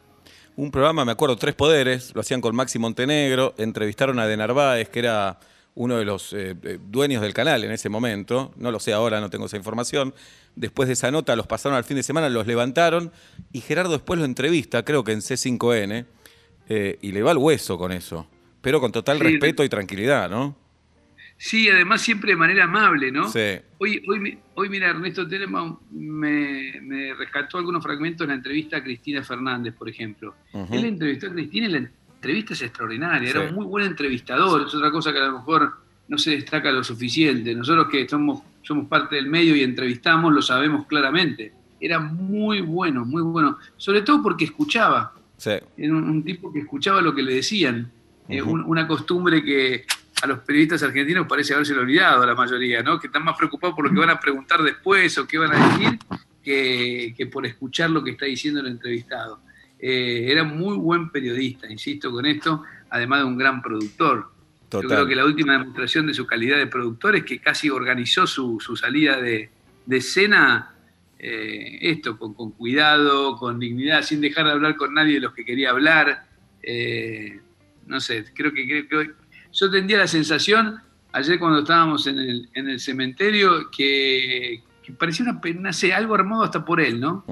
Un 0.57 0.71
programa, 0.71 1.05
me 1.05 1.11
acuerdo, 1.11 1.35
Tres 1.37 1.53
Poderes, 1.55 2.13
lo 2.15 2.21
hacían 2.21 2.41
con 2.41 2.55
Maxi 2.55 2.79
Montenegro, 2.79 3.53
entrevistaron 3.57 4.17
a 4.19 4.25
De 4.27 4.35
Narváez, 4.35 4.89
que 4.89 4.99
era 4.99 5.37
uno 5.79 5.97
de 5.97 6.05
los 6.05 6.33
eh, 6.33 6.55
eh, 6.63 6.79
dueños 6.89 7.21
del 7.21 7.33
canal 7.35 7.63
en 7.63 7.71
ese 7.71 7.87
momento, 7.87 8.51
no 8.57 8.71
lo 8.71 8.79
sé 8.79 8.93
ahora, 8.93 9.21
no 9.21 9.29
tengo 9.29 9.45
esa 9.45 9.57
información. 9.57 10.13
Después 10.55 10.87
de 10.87 10.93
esa 10.93 11.11
nota 11.11 11.35
los 11.35 11.45
pasaron 11.45 11.77
al 11.77 11.83
fin 11.83 11.97
de 11.97 12.01
semana, 12.03 12.29
los 12.29 12.47
levantaron 12.47 13.11
y 13.53 13.61
Gerardo 13.61 13.91
después 13.91 14.19
lo 14.19 14.25
entrevista, 14.25 14.83
creo 14.83 15.03
que 15.03 15.11
en 15.11 15.19
C5N, 15.19 16.05
eh, 16.69 16.97
y 16.99 17.11
le 17.11 17.21
va 17.21 17.29
al 17.31 17.37
hueso 17.37 17.77
con 17.77 17.91
eso, 17.91 18.27
pero 18.61 18.79
con 18.81 18.91
total 18.91 19.19
Sí. 19.19 19.23
respeto 19.23 19.63
y 19.63 19.69
tranquilidad, 19.69 20.29
¿no? 20.31 20.55
Sí, 21.37 21.69
además 21.69 22.01
siempre 22.01 22.31
de 22.31 22.37
manera 22.37 22.63
amable, 22.63 23.11
¿no? 23.11 23.31
Sí. 23.31 23.59
Hoy, 23.77 24.03
hoy, 24.09 24.39
hoy 24.55 24.69
mira, 24.69 24.89
Ernesto 24.89 25.27
Telemann 25.27 25.77
me, 25.91 26.81
me 26.81 27.13
rescató 27.13 27.59
algunos 27.59 27.83
fragmentos 27.83 28.25
de 28.25 28.29
la 28.33 28.37
entrevista 28.37 28.77
a 28.77 28.83
Cristina 28.83 29.21
Fernández, 29.23 29.75
por 29.75 29.87
ejemplo. 29.87 30.33
Él 30.71 30.85
entrevistó 30.85 31.27
a 31.27 31.31
Cristina 31.33 31.67
y 31.67 31.71
la 31.71 31.77
entrevista 32.27 32.53
es 32.53 32.61
extraordinaria. 32.61 33.29
Era 33.29 33.41
un 33.41 33.55
muy 33.55 33.65
buen 33.65 33.85
entrevistador. 33.85 34.67
Es 34.67 34.73
otra 34.75 34.91
cosa 34.91 35.13
que 35.13 35.19
a 35.19 35.25
lo 35.27 35.37
mejor 35.39 35.73
no 36.09 36.17
se 36.17 36.31
destaca 36.31 36.71
lo 36.71 36.83
suficiente. 36.83 37.55
Nosotros 37.55 37.87
que 37.89 38.07
somos, 38.07 38.41
somos 38.61 38.87
parte 38.87 39.15
del 39.15 39.27
medio 39.27 39.55
y 39.55 39.63
entrevistamos 39.63 40.33
lo 40.33 40.41
sabemos 40.41 40.85
claramente. 40.87 41.53
Era 41.79 41.99
muy 41.99 42.61
bueno, 42.61 43.05
muy 43.05 43.21
bueno. 43.21 43.57
Sobre 43.77 44.01
todo 44.01 44.21
porque 44.21 44.45
escuchaba. 44.45 45.13
Sí. 45.37 45.51
Era 45.77 45.93
un, 45.93 46.09
un 46.09 46.23
tipo 46.23 46.51
que 46.51 46.59
escuchaba 46.59 47.01
lo 47.01 47.13
que 47.15 47.23
le 47.23 47.35
decían. 47.35 47.91
Eh, 48.27 48.41
un- 48.41 48.63
una 48.65 48.87
costumbre 48.87 49.43
que 49.43 49.85
a 50.21 50.27
los 50.27 50.39
periodistas 50.39 50.81
argentinos 50.83 51.27
parece 51.27 51.53
haberse 51.53 51.73
olvidado 51.77 52.25
la 52.25 52.33
mayoría, 52.35 52.81
¿no? 52.83 52.99
Que 52.99 53.07
están 53.07 53.23
más 53.23 53.37
preocupados 53.37 53.75
por 53.75 53.85
lo 53.85 53.91
que 53.93 53.99
van 53.99 54.09
a 54.09 54.19
preguntar 54.19 54.63
después 54.63 55.17
o 55.17 55.27
qué 55.27 55.37
van 55.37 55.53
a 55.53 55.67
decir 55.77 55.99
que, 56.43 57.13
que 57.15 57.25
por 57.27 57.45
escuchar 57.45 57.89
lo 57.91 58.03
que 58.03 58.11
está 58.11 58.25
diciendo 58.25 58.59
el 58.61 58.67
entrevistado. 58.67 59.39
Eh, 59.79 60.25
era 60.31 60.43
muy 60.43 60.75
buen 60.77 61.09
periodista, 61.11 61.69
insisto 61.71 62.11
con 62.11 62.25
esto, 62.25 62.63
además 62.89 63.19
de 63.19 63.25
un 63.25 63.37
gran 63.37 63.61
productor. 63.61 64.31
Yo 64.71 64.89
creo 64.89 65.07
que 65.07 65.15
la 65.15 65.25
última 65.25 65.53
demostración 65.57 66.07
de 66.07 66.13
su 66.13 66.25
calidad 66.25 66.57
de 66.57 66.67
productor 66.67 67.15
es 67.15 67.23
que 67.23 67.39
casi 67.39 67.69
organizó 67.69 68.27
su, 68.27 68.59
su 68.59 68.75
salida 68.75 69.21
de, 69.21 69.49
de 69.85 69.97
escena, 69.97 70.73
eh, 71.19 71.77
esto, 71.81 72.17
con, 72.17 72.33
con 72.33 72.51
cuidado, 72.51 73.37
con 73.37 73.59
dignidad, 73.59 74.01
sin 74.03 74.19
dejar 74.21 74.45
de 74.45 74.51
hablar 74.51 74.75
con 74.75 74.93
nadie 74.93 75.15
de 75.15 75.19
los 75.21 75.33
que 75.33 75.45
quería 75.45 75.69
hablar. 75.69 76.25
Eh, 76.61 77.39
no 77.85 77.99
sé, 78.01 78.25
creo 78.33 78.51
que, 78.53 78.87
creo 78.87 79.01
que- 79.03 79.11
yo 79.53 79.71
tendría 79.71 79.97
la 79.99 80.07
sensación, 80.07 80.75
ayer 81.13 81.39
cuando 81.39 81.59
estábamos 81.59 82.05
en 82.05 82.19
el, 82.19 82.49
en 82.53 82.69
el 82.69 82.79
cementerio, 82.79 83.71
que, 83.71 84.61
que 84.83 84.91
parecía 84.91 85.25
una, 85.25 85.39
no 85.61 85.73
sé, 85.73 85.93
algo 85.93 86.13
armado 86.13 86.43
hasta 86.43 86.63
por 86.65 86.81
él, 86.81 86.99
¿no? 86.99 87.23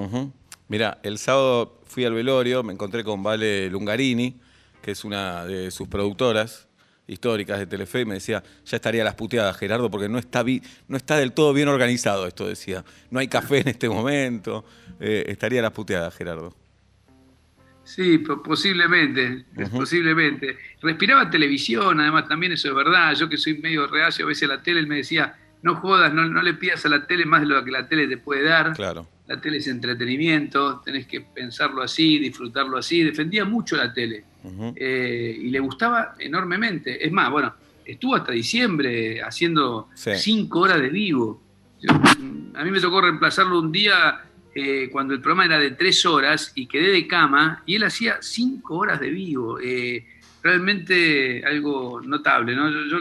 Mirá, 0.69 0.99
el 1.03 1.17
sábado 1.19 1.74
fui 1.85 2.05
al 2.05 2.13
velorio, 2.13 2.63
me 2.63 2.73
encontré 2.73 3.03
con 3.03 3.23
Vale 3.23 3.69
Lungarini, 3.69 4.35
que 4.81 4.91
es 4.91 5.03
una 5.03 5.45
de 5.45 5.71
sus 5.71 5.87
productoras 5.87 6.67
históricas 7.07 7.59
de 7.59 7.67
Telefe, 7.67 8.01
y 8.01 8.05
me 8.05 8.15
decía, 8.15 8.43
ya 8.65 8.75
estaría 8.77 9.03
las 9.03 9.13
puteadas, 9.15 9.55
Gerardo, 9.57 9.91
porque 9.91 10.09
no 10.09 10.17
está, 10.17 10.43
no 10.87 10.97
está 10.97 11.17
del 11.17 11.33
todo 11.33 11.53
bien 11.53 11.67
organizado 11.67 12.25
esto, 12.27 12.47
decía. 12.47 12.83
No 13.11 13.19
hay 13.19 13.27
café 13.27 13.59
en 13.59 13.67
este 13.67 13.87
momento, 13.89 14.65
eh, 14.99 15.23
estaría 15.27 15.61
las 15.61 15.71
puteadas, 15.71 16.15
Gerardo. 16.15 16.55
Sí, 17.83 18.17
po- 18.17 18.41
posiblemente, 18.41 19.45
posiblemente. 19.71 20.57
Respiraba 20.81 21.29
televisión, 21.29 21.99
además 21.99 22.27
también 22.27 22.51
eso 22.53 22.69
es 22.69 22.73
verdad. 22.75 23.13
Yo 23.13 23.29
que 23.29 23.37
soy 23.37 23.59
medio 23.59 23.85
reacio 23.85 24.25
a 24.25 24.27
veces 24.29 24.49
a 24.49 24.55
la 24.55 24.63
tele, 24.63 24.79
él 24.79 24.87
me 24.87 24.95
decía, 24.95 25.37
no 25.65 25.75
jodas, 25.77 26.13
no, 26.13 26.29
no 26.29 26.43
le 26.43 26.53
pidas 26.53 26.85
a 26.85 26.89
la 26.89 27.07
tele 27.07 27.25
más 27.25 27.41
de 27.41 27.47
lo 27.47 27.63
que 27.65 27.71
la 27.71 27.87
tele 27.87 28.07
te 28.07 28.17
puede 28.17 28.43
dar. 28.43 28.73
Claro. 28.73 29.07
La 29.25 29.41
tele 29.41 29.57
es 29.57 29.67
entretenimiento, 29.67 30.79
tenés 30.85 31.07
que 31.07 31.21
pensarlo 31.21 31.81
así, 31.81 32.19
disfrutarlo 32.19 32.77
así. 32.77 33.01
Defendía 33.03 33.45
mucho 33.45 33.75
la 33.75 33.91
tele 33.91 34.23
eh, 34.75 35.35
y 35.41 35.49
le 35.49 35.59
gustaba 35.59 36.13
enormemente. 36.19 37.03
Es 37.03 37.11
más, 37.11 37.31
bueno, 37.31 37.51
estuvo 37.83 38.13
hasta 38.15 38.31
diciembre 38.31 39.23
haciendo 39.23 39.89
Sí. 39.95 40.11
cinco 40.17 40.59
horas 40.59 40.79
de 40.79 40.89
vivo. 40.89 41.41
A 42.53 42.63
mí 42.63 42.69
me 42.69 42.79
tocó 42.79 43.01
reemplazarlo 43.01 43.59
un 43.59 43.71
día 43.71 44.21
eh, 44.53 44.87
cuando 44.91 45.15
el 45.15 45.19
programa 45.19 45.45
era 45.45 45.57
de 45.59 45.71
tres 45.71 46.05
horas 46.05 46.51
y 46.53 46.67
quedé 46.67 46.91
de 46.91 47.07
cama 47.07 47.63
y 47.65 47.73
él 47.75 47.83
hacía 47.83 48.17
cinco 48.21 48.75
horas 48.75 48.99
de 48.99 49.09
vivo. 49.09 49.59
Eh, 49.59 50.05
realmente 50.43 51.43
algo 51.43 52.01
notable, 52.01 52.55
¿no? 52.55 52.69
Yo, 52.69 52.97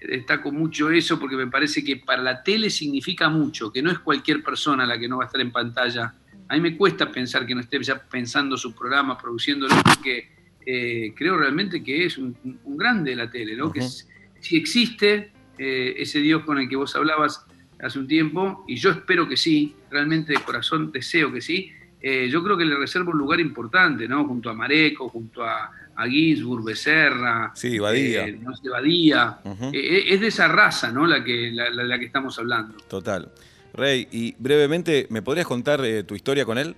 destaco 0.00 0.52
mucho 0.52 0.90
eso 0.90 1.18
porque 1.18 1.36
me 1.36 1.46
parece 1.46 1.82
que 1.84 1.96
para 1.96 2.22
la 2.22 2.42
tele 2.42 2.70
significa 2.70 3.28
mucho, 3.28 3.72
que 3.72 3.82
no 3.82 3.90
es 3.90 3.98
cualquier 3.98 4.42
persona 4.42 4.86
la 4.86 4.98
que 4.98 5.08
no 5.08 5.18
va 5.18 5.24
a 5.24 5.26
estar 5.26 5.40
en 5.40 5.50
pantalla. 5.50 6.14
A 6.48 6.54
mí 6.54 6.60
me 6.60 6.76
cuesta 6.76 7.10
pensar 7.10 7.46
que 7.46 7.54
no 7.54 7.60
esté 7.60 7.82
ya 7.82 7.98
pensando 7.98 8.56
su 8.56 8.74
programa, 8.74 9.18
produciéndolo, 9.18 9.74
porque 9.82 10.28
eh, 10.64 11.12
creo 11.16 11.36
realmente 11.36 11.82
que 11.82 12.06
es 12.06 12.18
un, 12.18 12.36
un 12.64 12.76
grande 12.76 13.10
de 13.10 13.16
la 13.16 13.30
tele, 13.30 13.56
¿no? 13.56 13.72
Que 13.72 13.82
si 13.82 14.56
existe 14.56 15.32
eh, 15.58 15.94
ese 15.98 16.20
Dios 16.20 16.44
con 16.44 16.58
el 16.58 16.68
que 16.68 16.76
vos 16.76 16.94
hablabas 16.94 17.46
hace 17.80 17.98
un 17.98 18.06
tiempo, 18.06 18.64
y 18.68 18.76
yo 18.76 18.90
espero 18.90 19.28
que 19.28 19.36
sí, 19.36 19.74
realmente 19.90 20.32
de 20.32 20.40
corazón 20.40 20.92
deseo 20.92 21.32
que 21.32 21.40
sí, 21.40 21.72
eh, 22.08 22.28
yo 22.30 22.42
creo 22.44 22.56
que 22.56 22.64
le 22.64 22.76
reservo 22.76 23.10
un 23.12 23.18
lugar 23.18 23.40
importante, 23.40 24.06
¿no? 24.06 24.24
Junto 24.26 24.50
a 24.50 24.54
Mareco, 24.54 25.08
junto 25.08 25.42
a, 25.44 25.70
a 25.96 26.06
Ginsburg, 26.06 26.64
Becerra, 26.64 27.50
Sí, 27.54 27.78
Badía. 27.78 28.26
eh, 28.28 28.38
no 28.40 28.54
sé, 28.56 28.68
Badía. 28.68 29.38
Eh, 29.72 30.04
es 30.08 30.20
de 30.20 30.26
esa 30.28 30.46
raza, 30.48 30.92
¿no? 30.92 31.06
La 31.06 31.24
que, 31.24 31.50
la, 31.52 31.70
la- 31.70 31.84
la 31.84 31.98
que 31.98 32.04
estamos 32.06 32.38
hablando. 32.38 32.76
Total. 32.88 33.30
Rey, 33.74 34.06
y 34.10 34.34
brevemente, 34.38 35.06
¿me 35.10 35.20
podrías 35.22 35.46
contar 35.46 35.80
tu 36.06 36.14
historia 36.14 36.44
con 36.44 36.56
él? 36.58 36.74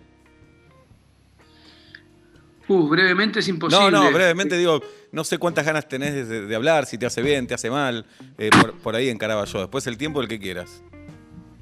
Uh, 2.67 2.87
brevemente 2.89 3.39
es 3.41 3.49
imposible. 3.49 3.91
No, 3.91 4.05
no, 4.05 4.13
brevemente 4.13 4.59
digo, 4.59 4.83
no 5.13 5.25
sé 5.25 5.39
cuántas 5.39 5.65
ganas 5.65 5.89
tenés 5.89 6.29
de, 6.29 6.47
de 6.47 6.55
hablar, 6.55 6.85
si 6.85 6.99
te 6.99 7.07
hace 7.07 7.23
bien, 7.23 7.47
te 7.47 7.55
hace 7.55 7.71
mal, 7.71 8.05
eh, 8.37 8.51
por, 8.51 8.75
por 8.75 8.95
ahí 8.95 9.09
encaraba 9.09 9.45
yo. 9.47 9.61
Después 9.61 9.87
el 9.87 9.97
tiempo, 9.97 10.21
el 10.21 10.29
que 10.29 10.39
quieras. 10.39 10.83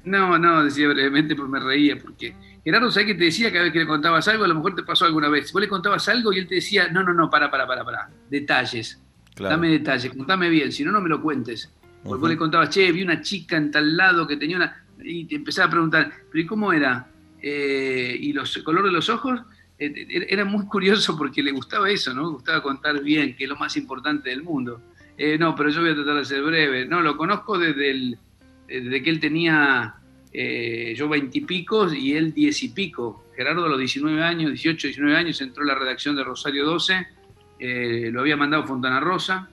No, 0.03 0.37
no, 0.37 0.63
decía 0.65 0.87
brevemente, 0.89 1.35
pues 1.35 1.47
me 1.49 1.59
reía, 1.59 1.97
porque 1.97 2.35
Gerardo, 2.63 2.91
¿sabes 2.91 3.07
que 3.07 3.15
te 3.15 3.23
decía 3.25 3.51
cada 3.51 3.63
vez 3.65 3.73
que 3.73 3.79
le 3.79 3.87
contabas 3.87 4.27
algo? 4.27 4.43
A 4.43 4.47
lo 4.47 4.55
mejor 4.55 4.75
te 4.75 4.83
pasó 4.83 5.05
alguna 5.05 5.29
vez. 5.29 5.51
Vos 5.53 5.61
le 5.61 5.67
contabas 5.69 6.07
algo 6.09 6.33
y 6.33 6.39
él 6.39 6.47
te 6.47 6.55
decía, 6.55 6.89
no, 6.89 7.01
no, 7.03 7.13
no, 7.13 7.29
para, 7.29 7.49
para, 7.49 7.65
para, 7.65 7.83
para. 7.85 8.09
Detalles. 8.29 9.01
Claro. 9.35 9.55
Dame 9.55 9.69
detalles, 9.69 10.11
contame 10.13 10.49
bien, 10.49 10.71
si 10.71 10.83
no, 10.83 10.91
no 10.91 10.99
me 10.99 11.09
lo 11.09 11.21
cuentes. 11.21 11.71
Porque 12.03 12.19
vos 12.21 12.29
le 12.29 12.37
contabas, 12.37 12.69
che, 12.69 12.91
vi 12.91 13.03
una 13.03 13.21
chica 13.21 13.55
en 13.57 13.71
tal 13.71 13.95
lado 13.95 14.27
que 14.27 14.35
tenía 14.37 14.57
una. 14.57 14.83
Y 15.01 15.25
te 15.25 15.35
empezaba 15.35 15.67
a 15.67 15.71
preguntar, 15.71 16.11
¿pero 16.31 16.43
y 16.43 16.45
cómo 16.47 16.73
era? 16.73 17.07
Eh, 17.41 18.17
¿Y 18.19 18.33
los 18.33 18.55
el 18.57 18.63
color 18.63 18.83
de 18.85 18.91
los 18.91 19.09
ojos? 19.09 19.39
Eh, 19.79 20.07
era- 20.09 20.25
era 20.27 20.45
muy 20.45 20.65
curioso 20.65 21.15
porque 21.17 21.43
le 21.43 21.51
gustaba 21.51 21.89
eso, 21.89 22.13
¿no? 22.13 22.23
Le 22.23 22.29
gustaba 22.29 22.63
contar 22.63 23.01
bien, 23.03 23.35
que 23.35 23.43
es 23.43 23.49
lo 23.49 23.55
más 23.57 23.77
importante 23.77 24.29
del 24.31 24.41
mundo. 24.43 24.81
Eh, 25.17 25.37
no, 25.37 25.55
pero 25.55 25.69
yo 25.69 25.81
voy 25.81 25.91
a 25.91 25.95
tratar 25.95 26.15
de 26.15 26.25
ser 26.25 26.41
breve. 26.41 26.85
No, 26.87 27.01
lo 27.01 27.15
conozco 27.15 27.57
desde, 27.59 27.91
el- 27.91 28.17
desde 28.67 29.03
que 29.03 29.09
él 29.11 29.19
tenía 29.19 29.95
eh, 30.39 30.93
yo 30.95 31.09
veintipicos 31.09 31.95
y, 31.95 32.13
él 32.13 32.31
diez 32.31 32.61
y 32.61 32.69
pico. 32.69 33.23
Gerardo 33.35 33.65
a 33.65 33.69
los 33.69 33.79
19 33.79 34.21
años, 34.21 34.51
18, 34.51 34.89
19 34.89 35.17
años, 35.17 35.41
entró 35.41 35.63
a 35.63 35.65
la 35.65 35.73
redacción 35.73 36.15
de 36.15 36.23
Rosario 36.23 36.63
12, 36.63 37.07
eh, 37.57 38.09
lo 38.13 38.21
había 38.21 38.37
mandado 38.37 38.63
Fontana 38.67 38.99
Rosa, 38.99 39.49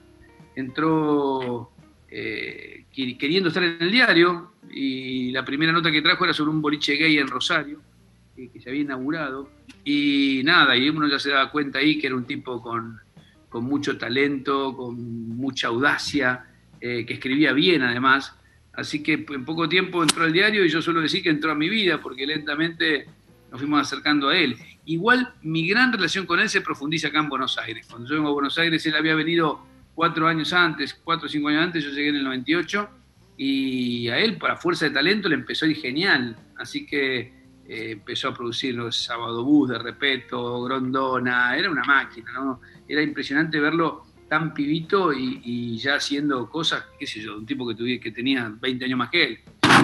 entró 0.55 1.71
eh, 2.07 2.85
queriendo 2.91 3.49
estar 3.49 3.63
en 3.63 3.77
el 3.79 3.91
diario 3.91 4.51
y 4.69 5.31
la 5.31 5.43
primera 5.43 5.71
nota 5.71 5.91
que 5.91 6.03
trajo 6.03 6.23
era 6.23 6.35
sobre 6.35 6.51
un 6.51 6.61
boliche 6.61 6.97
gay 6.97 7.17
en 7.17 7.29
Rosario, 7.29 7.81
que 8.35 8.61
se 8.61 8.69
había 8.69 8.81
inaugurado. 8.81 9.49
Y 9.83 10.43
nada, 10.45 10.77
y 10.77 10.87
uno 10.87 11.07
ya 11.07 11.17
se 11.17 11.31
daba 11.31 11.49
cuenta 11.49 11.79
ahí 11.79 11.97
que 11.97 12.05
era 12.05 12.15
un 12.15 12.25
tipo 12.25 12.61
con, 12.61 12.99
con 13.49 13.63
mucho 13.63 13.97
talento, 13.97 14.77
con 14.77 15.35
mucha 15.35 15.69
audacia, 15.69 16.45
que 16.79 17.07
escribía 17.09 17.53
bien 17.53 17.81
además. 17.81 18.35
Así 18.77 19.01
que 19.01 19.25
en 19.29 19.45
poco 19.45 19.69
tiempo 19.69 20.03
entró 20.03 20.23
al 20.23 20.33
diario 20.33 20.65
y 20.65 20.69
yo 20.69 20.81
suelo 20.81 21.01
decir 21.01 21.23
que 21.23 21.29
entró 21.29 21.51
a 21.51 21.55
mi 21.55 21.69
vida 21.69 22.01
porque 22.01 22.27
lentamente 22.27 23.05
nos 23.51 23.59
fuimos 23.59 23.81
acercando 23.81 24.29
a 24.29 24.37
él. 24.37 24.57
Igual 24.85 25.33
mi 25.41 25.67
gran 25.67 25.93
relación 25.93 26.25
con 26.25 26.39
él 26.39 26.49
se 26.49 26.61
profundiza 26.61 27.07
acá 27.07 27.19
en 27.19 27.29
Buenos 27.29 27.57
Aires. 27.57 27.87
Cuando 27.89 28.09
yo 28.09 28.15
vengo 28.15 28.29
a 28.29 28.33
Buenos 28.33 28.57
Aires, 28.57 28.85
él 28.85 28.95
había 28.95 29.15
venido 29.15 29.65
cuatro 29.93 30.27
años 30.27 30.51
antes, 30.51 30.93
cuatro 30.93 31.27
o 31.27 31.29
cinco 31.29 31.47
años 31.47 31.63
antes, 31.63 31.83
yo 31.83 31.89
llegué 31.91 32.09
en 32.09 32.17
el 32.17 32.23
98 32.25 32.89
y 33.37 34.07
a 34.09 34.19
él, 34.19 34.37
para 34.37 34.57
fuerza 34.57 34.85
de 34.85 34.91
talento, 34.91 35.27
le 35.27 35.35
empezó 35.35 35.65
ir 35.65 35.77
genial. 35.77 36.35
Así 36.57 36.85
que 36.85 37.19
eh, 37.67 37.91
empezó 37.91 38.29
a 38.29 38.33
producir 38.33 38.75
los 38.75 38.95
Sábado 38.95 39.43
Bus 39.43 39.69
de 39.69 39.79
Repeto, 39.79 40.63
Grondona, 40.63 41.57
era 41.57 41.69
una 41.69 41.83
máquina. 41.83 42.31
Era 42.87 43.01
impresionante 43.01 43.59
verlo 43.59 44.04
tan 44.29 44.53
pibito 44.53 45.13
y, 45.13 45.41
y 45.43 45.77
ya 45.77 45.95
haciendo 45.95 46.49
cosas, 46.49 46.83
qué 46.99 47.05
sé 47.05 47.21
yo, 47.21 47.37
un 47.37 47.45
tipo 47.45 47.67
que, 47.67 48.11
tenía 48.11 48.51
20 48.59 48.85
años 48.85 48.97
más 48.97 49.09
que 49.09 49.23
él. 49.23 49.39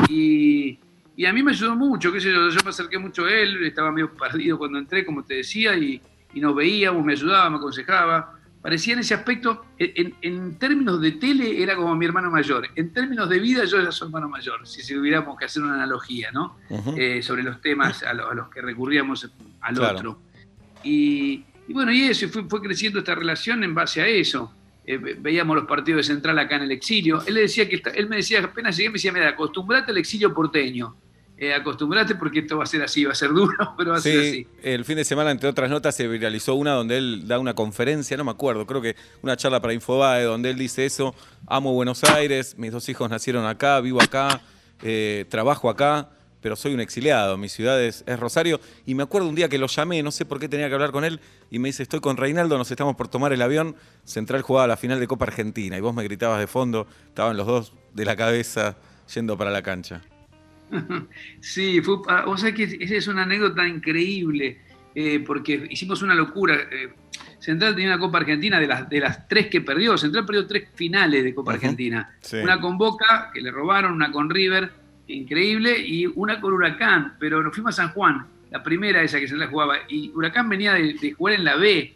Y, 0.09 0.79
y 1.15 1.25
a 1.25 1.33
mí 1.33 1.43
me 1.43 1.51
ayudó 1.51 1.75
mucho, 1.75 2.11
qué 2.11 2.19
sé 2.19 2.31
yo, 2.31 2.49
yo 2.49 2.59
me 2.63 2.69
acerqué 2.69 2.97
mucho 2.97 3.25
a 3.25 3.31
él, 3.31 3.63
estaba 3.65 3.91
medio 3.91 4.11
perdido 4.13 4.57
cuando 4.57 4.79
entré, 4.79 5.05
como 5.05 5.23
te 5.23 5.35
decía, 5.35 5.75
y, 5.77 6.01
y 6.33 6.39
nos 6.39 6.55
veíamos, 6.55 7.03
me 7.05 7.13
ayudaba, 7.13 7.49
me 7.49 7.57
aconsejaba. 7.57 8.37
Parecía 8.61 8.93
en 8.93 8.99
ese 8.99 9.15
aspecto, 9.15 9.65
en, 9.79 10.13
en 10.21 10.59
términos 10.59 11.01
de 11.01 11.13
tele 11.13 11.63
era 11.63 11.75
como 11.75 11.95
mi 11.95 12.05
hermano 12.05 12.29
mayor, 12.29 12.67
en 12.75 12.93
términos 12.93 13.27
de 13.27 13.39
vida 13.39 13.65
yo 13.65 13.79
era 13.79 13.91
su 13.91 14.05
hermano 14.05 14.29
mayor, 14.29 14.67
si, 14.67 14.95
hubiéramos 14.95 15.35
que 15.37 15.45
hacer 15.45 15.63
una 15.63 15.73
analogía, 15.75 16.29
¿no? 16.31 16.57
Eh, 16.95 17.23
sobre 17.23 17.41
los 17.41 17.59
temas 17.59 18.03
a, 18.03 18.13
lo- 18.13 18.29
a 18.29 18.35
los 18.35 18.49
que 18.49 18.61
recurríamos 18.61 19.31
al 19.61 19.75
Claro. 19.75 19.97
otro. 19.97 20.19
Y, 20.83 21.43
y 21.71 21.73
bueno, 21.73 21.91
y 21.93 22.03
eso, 22.03 22.25
y 22.25 22.27
fue, 22.27 22.43
fue 22.43 22.61
creciendo 22.61 22.99
esta 22.99 23.15
relación 23.15 23.63
en 23.63 23.73
base 23.73 24.01
a 24.01 24.07
eso. 24.07 24.53
Eh, 24.85 24.97
ve- 24.97 25.15
veíamos 25.19 25.55
los 25.55 25.65
partidos 25.65 26.05
de 26.05 26.13
Central 26.13 26.37
acá 26.37 26.57
en 26.57 26.63
el 26.63 26.71
exilio. 26.71 27.23
Él, 27.25 27.35
le 27.35 27.41
decía 27.41 27.69
que 27.69 27.81
él 27.95 28.09
me 28.09 28.17
decía, 28.17 28.39
apenas 28.43 28.75
llegué, 28.75 28.89
me 28.89 28.93
decía, 28.93 29.11
mira, 29.13 29.29
acostumbrate 29.29 29.91
al 29.91 29.97
exilio 29.97 30.33
porteño. 30.33 30.95
Eh, 31.37 31.53
acostumbrate 31.53 32.15
porque 32.15 32.39
esto 32.39 32.57
va 32.57 32.63
a 32.65 32.67
ser 32.67 32.83
así, 32.83 33.03
va 33.05 33.13
a 33.13 33.15
ser 33.15 33.29
duro, 33.29 33.55
pero 33.77 33.91
va 33.91 33.97
a 33.97 34.01
ser 34.01 34.19
así. 34.19 34.31
Sí, 34.31 34.47
el 34.61 34.85
fin 34.85 34.95
de 34.97 35.03
semana, 35.05 35.31
entre 35.31 35.49
otras 35.49 35.69
notas, 35.71 35.95
se 35.95 36.07
viralizó 36.07 36.53
una 36.55 36.73
donde 36.73 36.97
él 36.97 37.27
da 37.27 37.39
una 37.39 37.53
conferencia, 37.55 38.15
no 38.17 38.23
me 38.25 38.31
acuerdo, 38.31 38.67
creo 38.67 38.81
que 38.81 38.95
una 39.23 39.35
charla 39.37 39.59
para 39.61 39.73
Infobae, 39.73 40.23
donde 40.23 40.51
él 40.51 40.57
dice 40.57 40.85
eso, 40.85 41.15
amo 41.47 41.73
Buenos 41.73 42.03
Aires, 42.03 42.55
mis 42.59 42.71
dos 42.71 42.87
hijos 42.89 43.09
nacieron 43.09 43.45
acá, 43.45 43.79
vivo 43.81 44.01
acá, 44.03 44.41
eh, 44.83 45.25
trabajo 45.29 45.69
acá, 45.69 46.09
pero 46.41 46.55
soy 46.55 46.73
un 46.73 46.79
exiliado, 46.79 47.37
mi 47.37 47.49
ciudad 47.49 47.81
es, 47.81 48.03
es 48.07 48.19
Rosario. 48.19 48.59
Y 48.85 48.95
me 48.95 49.03
acuerdo 49.03 49.29
un 49.29 49.35
día 49.35 49.47
que 49.47 49.57
lo 49.57 49.67
llamé, 49.67 50.03
no 50.03 50.11
sé 50.11 50.25
por 50.25 50.39
qué 50.39 50.49
tenía 50.49 50.67
que 50.67 50.73
hablar 50.73 50.91
con 50.91 51.05
él, 51.05 51.19
y 51.49 51.59
me 51.59 51.69
dice, 51.69 51.83
estoy 51.83 51.99
con 51.99 52.17
Reinaldo, 52.17 52.57
nos 52.57 52.71
estamos 52.71 52.95
por 52.95 53.07
tomar 53.07 53.31
el 53.33 53.41
avión, 53.41 53.75
Central 54.03 54.41
jugaba 54.41 54.67
la 54.67 54.77
final 54.77 54.99
de 54.99 55.07
Copa 55.07 55.25
Argentina, 55.25 55.77
y 55.77 55.81
vos 55.81 55.93
me 55.93 56.03
gritabas 56.03 56.39
de 56.39 56.47
fondo, 56.47 56.87
estaban 57.07 57.37
los 57.37 57.47
dos 57.47 57.73
de 57.93 58.05
la 58.05 58.15
cabeza 58.15 58.77
yendo 59.13 59.37
para 59.37 59.51
la 59.51 59.61
cancha. 59.61 60.01
Sí, 61.41 61.81
fue, 61.81 61.97
ah, 62.07 62.23
o 62.27 62.37
sea 62.37 62.53
que 62.53 62.63
esa 62.63 62.95
es 62.95 63.07
una 63.07 63.23
anécdota 63.23 63.67
increíble, 63.67 64.61
eh, 64.95 65.23
porque 65.25 65.67
hicimos 65.69 66.01
una 66.01 66.15
locura. 66.15 66.55
eh, 66.71 66.93
Central 67.39 67.73
tenía 67.75 67.89
una 67.89 67.99
Copa 67.99 68.19
Argentina 68.19 68.59
de 68.59 68.67
las, 68.67 68.87
de 68.87 68.99
las 68.99 69.27
tres 69.27 69.47
que 69.47 69.61
perdió. 69.61 69.97
Central 69.97 70.25
perdió 70.25 70.45
tres 70.45 70.69
finales 70.75 71.23
de 71.23 71.33
Copa 71.33 71.53
Argentina. 71.53 72.15
sí. 72.21 72.37
Una 72.37 72.61
con 72.61 72.77
Boca, 72.77 73.31
que 73.33 73.41
le 73.41 73.51
robaron, 73.51 73.93
una 73.93 74.11
con 74.11 74.29
River, 74.29 74.71
increíble, 75.07 75.77
y 75.79 76.05
una 76.05 76.39
con 76.39 76.53
Huracán, 76.53 77.15
pero 77.19 77.41
nos 77.41 77.53
fuimos 77.53 77.77
a 77.77 77.83
San 77.83 77.93
Juan, 77.93 78.25
la 78.49 78.61
primera 78.61 79.01
esa 79.01 79.19
que 79.19 79.27
Central 79.27 79.49
jugaba, 79.49 79.75
y 79.87 80.09
Huracán 80.11 80.49
venía 80.49 80.73
de, 80.73 80.93
de 80.93 81.13
jugar 81.13 81.35
en 81.35 81.45
la 81.45 81.55
B. 81.55 81.95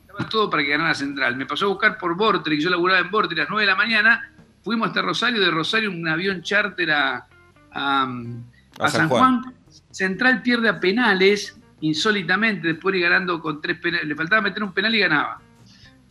Estaba 0.00 0.28
todo 0.28 0.50
para 0.50 0.62
que 0.62 0.70
ganara 0.70 0.94
Central. 0.94 1.36
Me 1.36 1.46
pasó 1.46 1.66
a 1.66 1.68
buscar 1.68 1.98
por 1.98 2.16
Vortrix, 2.16 2.62
yo 2.62 2.70
laburaba 2.70 3.00
en 3.00 3.10
Vortrix 3.10 3.40
a 3.40 3.42
las 3.44 3.50
9 3.50 3.62
de 3.62 3.70
la 3.70 3.76
mañana, 3.76 4.32
fuimos 4.62 4.88
hasta 4.88 5.02
Rosario, 5.02 5.40
de 5.40 5.50
Rosario 5.50 5.90
un 5.90 6.06
avión 6.08 6.42
charter 6.42 6.90
a, 6.90 7.26
a, 7.72 8.12
a 8.78 8.88
San, 8.88 9.08
Juan. 9.08 9.54
Central 9.90 10.42
pierde 10.42 10.68
a 10.68 10.80
penales, 10.80 11.58
insólitamente, 11.80 12.68
después 12.68 12.92
de 12.92 12.98
ir 12.98 13.04
ganando 13.04 13.40
con 13.40 13.60
tres 13.60 13.78
penales, 13.78 14.06
le 14.06 14.14
faltaba 14.14 14.42
meter 14.42 14.62
un 14.62 14.72
penal 14.72 14.94
y 14.94 14.98
ganaba. 14.98 15.40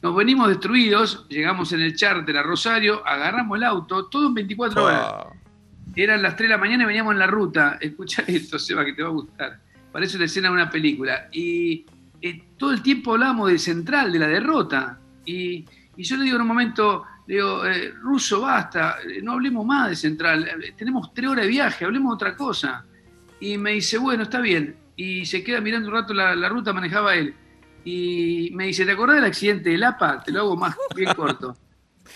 Nos 0.01 0.15
venimos 0.15 0.47
destruidos, 0.47 1.27
llegamos 1.29 1.71
en 1.73 1.81
el 1.81 1.95
charter 1.95 2.35
a 2.35 2.43
Rosario, 2.43 3.05
agarramos 3.05 3.57
el 3.57 3.63
auto, 3.63 4.05
todo 4.05 4.27
en 4.27 4.33
24 4.33 4.83
horas. 4.83 4.99
Ah, 5.03 5.27
Eran 5.95 6.21
las 6.21 6.35
3 6.35 6.49
de 6.49 6.55
la 6.55 6.57
mañana 6.57 6.83
y 6.83 6.87
veníamos 6.87 7.13
en 7.13 7.19
la 7.19 7.27
ruta. 7.27 7.77
Escucha 7.81 8.23
esto, 8.27 8.57
Seba, 8.57 8.85
que 8.85 8.93
te 8.93 9.03
va 9.03 9.09
a 9.09 9.13
gustar. 9.13 9.59
Parece 9.91 10.17
una 10.17 10.25
escena 10.25 10.47
de 10.49 10.53
una 10.53 10.69
película. 10.69 11.27
Y 11.31 11.85
eh, 12.21 12.43
todo 12.57 12.71
el 12.71 12.81
tiempo 12.81 13.13
hablábamos 13.13 13.49
de 13.51 13.59
Central, 13.59 14.11
de 14.11 14.19
la 14.19 14.27
derrota. 14.27 14.99
Y, 15.25 15.65
yo 15.97 16.17
le 16.17 16.23
digo 16.23 16.37
en 16.37 16.41
un 16.41 16.47
momento, 16.47 17.03
le 17.27 17.35
digo, 17.35 17.65
eh, 17.65 17.93
Russo, 18.01 18.41
basta, 18.41 18.97
eh, 19.07 19.21
no 19.21 19.33
hablemos 19.33 19.65
más 19.65 19.89
de 19.89 19.95
Central. 19.95 20.47
Tenemos 20.75 21.13
tres 21.13 21.29
horas 21.29 21.45
de 21.45 21.51
viaje, 21.51 21.85
hablemos 21.85 22.11
de 22.11 22.15
otra 22.15 22.35
cosa. 22.35 22.85
Y 23.39 23.57
me 23.57 23.71
dice, 23.71 23.97
bueno, 23.97 24.23
está 24.23 24.39
bien. 24.39 24.75
Y 24.95 25.25
se 25.25 25.43
queda 25.43 25.61
mirando 25.61 25.89
un 25.89 25.93
rato 25.93 26.13
la, 26.13 26.35
la 26.35 26.49
ruta, 26.49 26.73
manejaba 26.73 27.15
él. 27.15 27.35
Y 27.83 28.49
me 28.53 28.67
dice, 28.67 28.85
¿te 28.85 28.91
acordás 28.91 29.17
del 29.17 29.25
accidente 29.25 29.71
del 29.71 29.83
APA? 29.83 30.21
Te 30.23 30.31
lo 30.31 30.41
hago 30.41 30.55
más 30.55 30.75
bien 30.95 31.13
corto. 31.13 31.55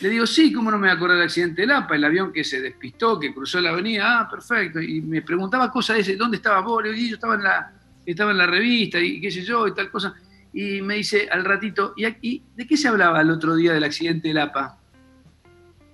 Le 0.02 0.10
digo, 0.10 0.26
sí, 0.28 0.52
¿cómo 0.52 0.70
no 0.72 0.78
me 0.78 0.88
voy 0.88 0.90
a 0.90 0.94
acordar 0.98 1.18
del 1.18 1.26
accidente 1.28 1.62
del 1.62 1.72
APA? 1.72 1.96
El 1.96 2.04
avión 2.04 2.34
que 2.34 2.44
se 2.44 2.60
despistó, 2.62 3.18
que 3.20 3.34
cruzó 3.34 3.62
la 3.62 3.70
avenida, 3.70 4.20
ah, 4.22 4.30
perfecto. 4.30 4.82
Y 4.82 5.02
me 5.02 5.22
preguntaba 5.22 5.72
cosas 5.72 5.96
de 5.96 6.02
ese, 6.02 6.16
¿dónde 6.18 6.38
estaba 6.38 6.60
vos? 6.62 6.84
Le 6.84 6.90
digo, 6.92 7.02
"Y 7.02 7.10
yo 7.10 7.16
estaba 7.16 7.36
en, 7.36 7.44
la, 7.44 7.72
estaba 8.06 8.32
en 8.32 8.38
la 8.38 8.46
revista 8.46 9.00
y 9.00 9.22
qué 9.22 9.32
sé 9.32 9.44
yo 9.44 9.68
y 9.68 9.74
tal 9.74 9.90
cosa. 9.90 10.14
Y 10.54 10.82
me 10.82 10.96
dice 10.96 11.30
al 11.32 11.46
ratito, 11.46 11.94
¿y, 11.96 12.06
aquí, 12.06 12.44
de 12.56 12.68
qué 12.68 12.76
se 12.78 12.88
hablaba 12.90 13.22
el 13.22 13.30
otro 13.30 13.56
día 13.56 13.74
del 13.74 13.84
accidente 13.86 14.28
del 14.30 14.38
APA? 14.40 14.78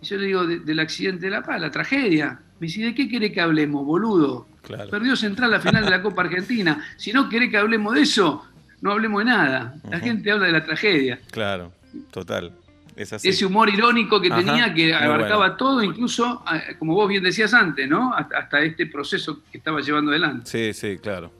Y 0.02 0.06
yo 0.06 0.18
le 0.18 0.26
digo, 0.26 0.46
"De- 0.48 0.60
del 0.60 0.80
accidente 0.80 1.26
del 1.28 1.36
APA, 1.36 1.60
la 1.60 1.70
tragedia. 1.70 2.40
Me 2.60 2.68
dice, 2.68 2.82
¿de 2.82 2.96
qué 2.96 3.08
quiere 3.08 3.32
que 3.32 3.42
hablemos, 3.42 3.86
boludo? 3.86 4.48
claro. 4.64 4.90
Perdió 4.92 5.16
Central 5.16 5.50
la 5.52 5.60
final 5.60 5.84
de 5.84 5.90
la 5.90 6.02
Copa 6.04 6.22
Argentina. 6.22 6.84
Si 6.98 7.12
no 7.12 7.28
querés 7.30 7.50
que 7.50 7.58
hablemos 7.58 7.94
de 7.96 8.02
eso, 8.02 8.46
no 8.82 8.92
hablemos 8.92 9.20
de 9.20 9.26
nada. 9.26 9.76
La 9.90 10.00
gente 10.00 10.32
habla 10.32 10.46
de 10.46 10.52
la 10.52 10.64
tragedia. 10.64 11.20
Claro, 11.32 11.72
total. 12.12 12.54
Es 12.96 13.14
así. 13.14 13.30
Ese 13.30 13.46
humor 13.46 13.70
irónico 13.70 14.22
que 14.22 14.28
Ajá, 14.28 14.44
tenía, 14.44 14.74
que 14.74 14.94
abarcaba 14.94 15.38
bueno. 15.38 15.56
todo, 15.58 15.84
incluso, 15.84 16.44
eh, 16.54 16.76
como 16.78 16.94
vos 16.94 17.08
bien 17.08 17.24
decías 17.24 17.54
antes, 17.54 17.88
¿no? 17.88 18.14
Hasta, 18.14 18.38
hasta 18.38 18.62
este 18.62 18.86
proceso 18.86 19.42
que 19.52 19.58
estaba 19.58 19.82
llevando 19.82 20.12
adelante. 20.12 20.50
Sí, 20.50 20.74
sí, 20.74 20.98
claro. 20.98 21.32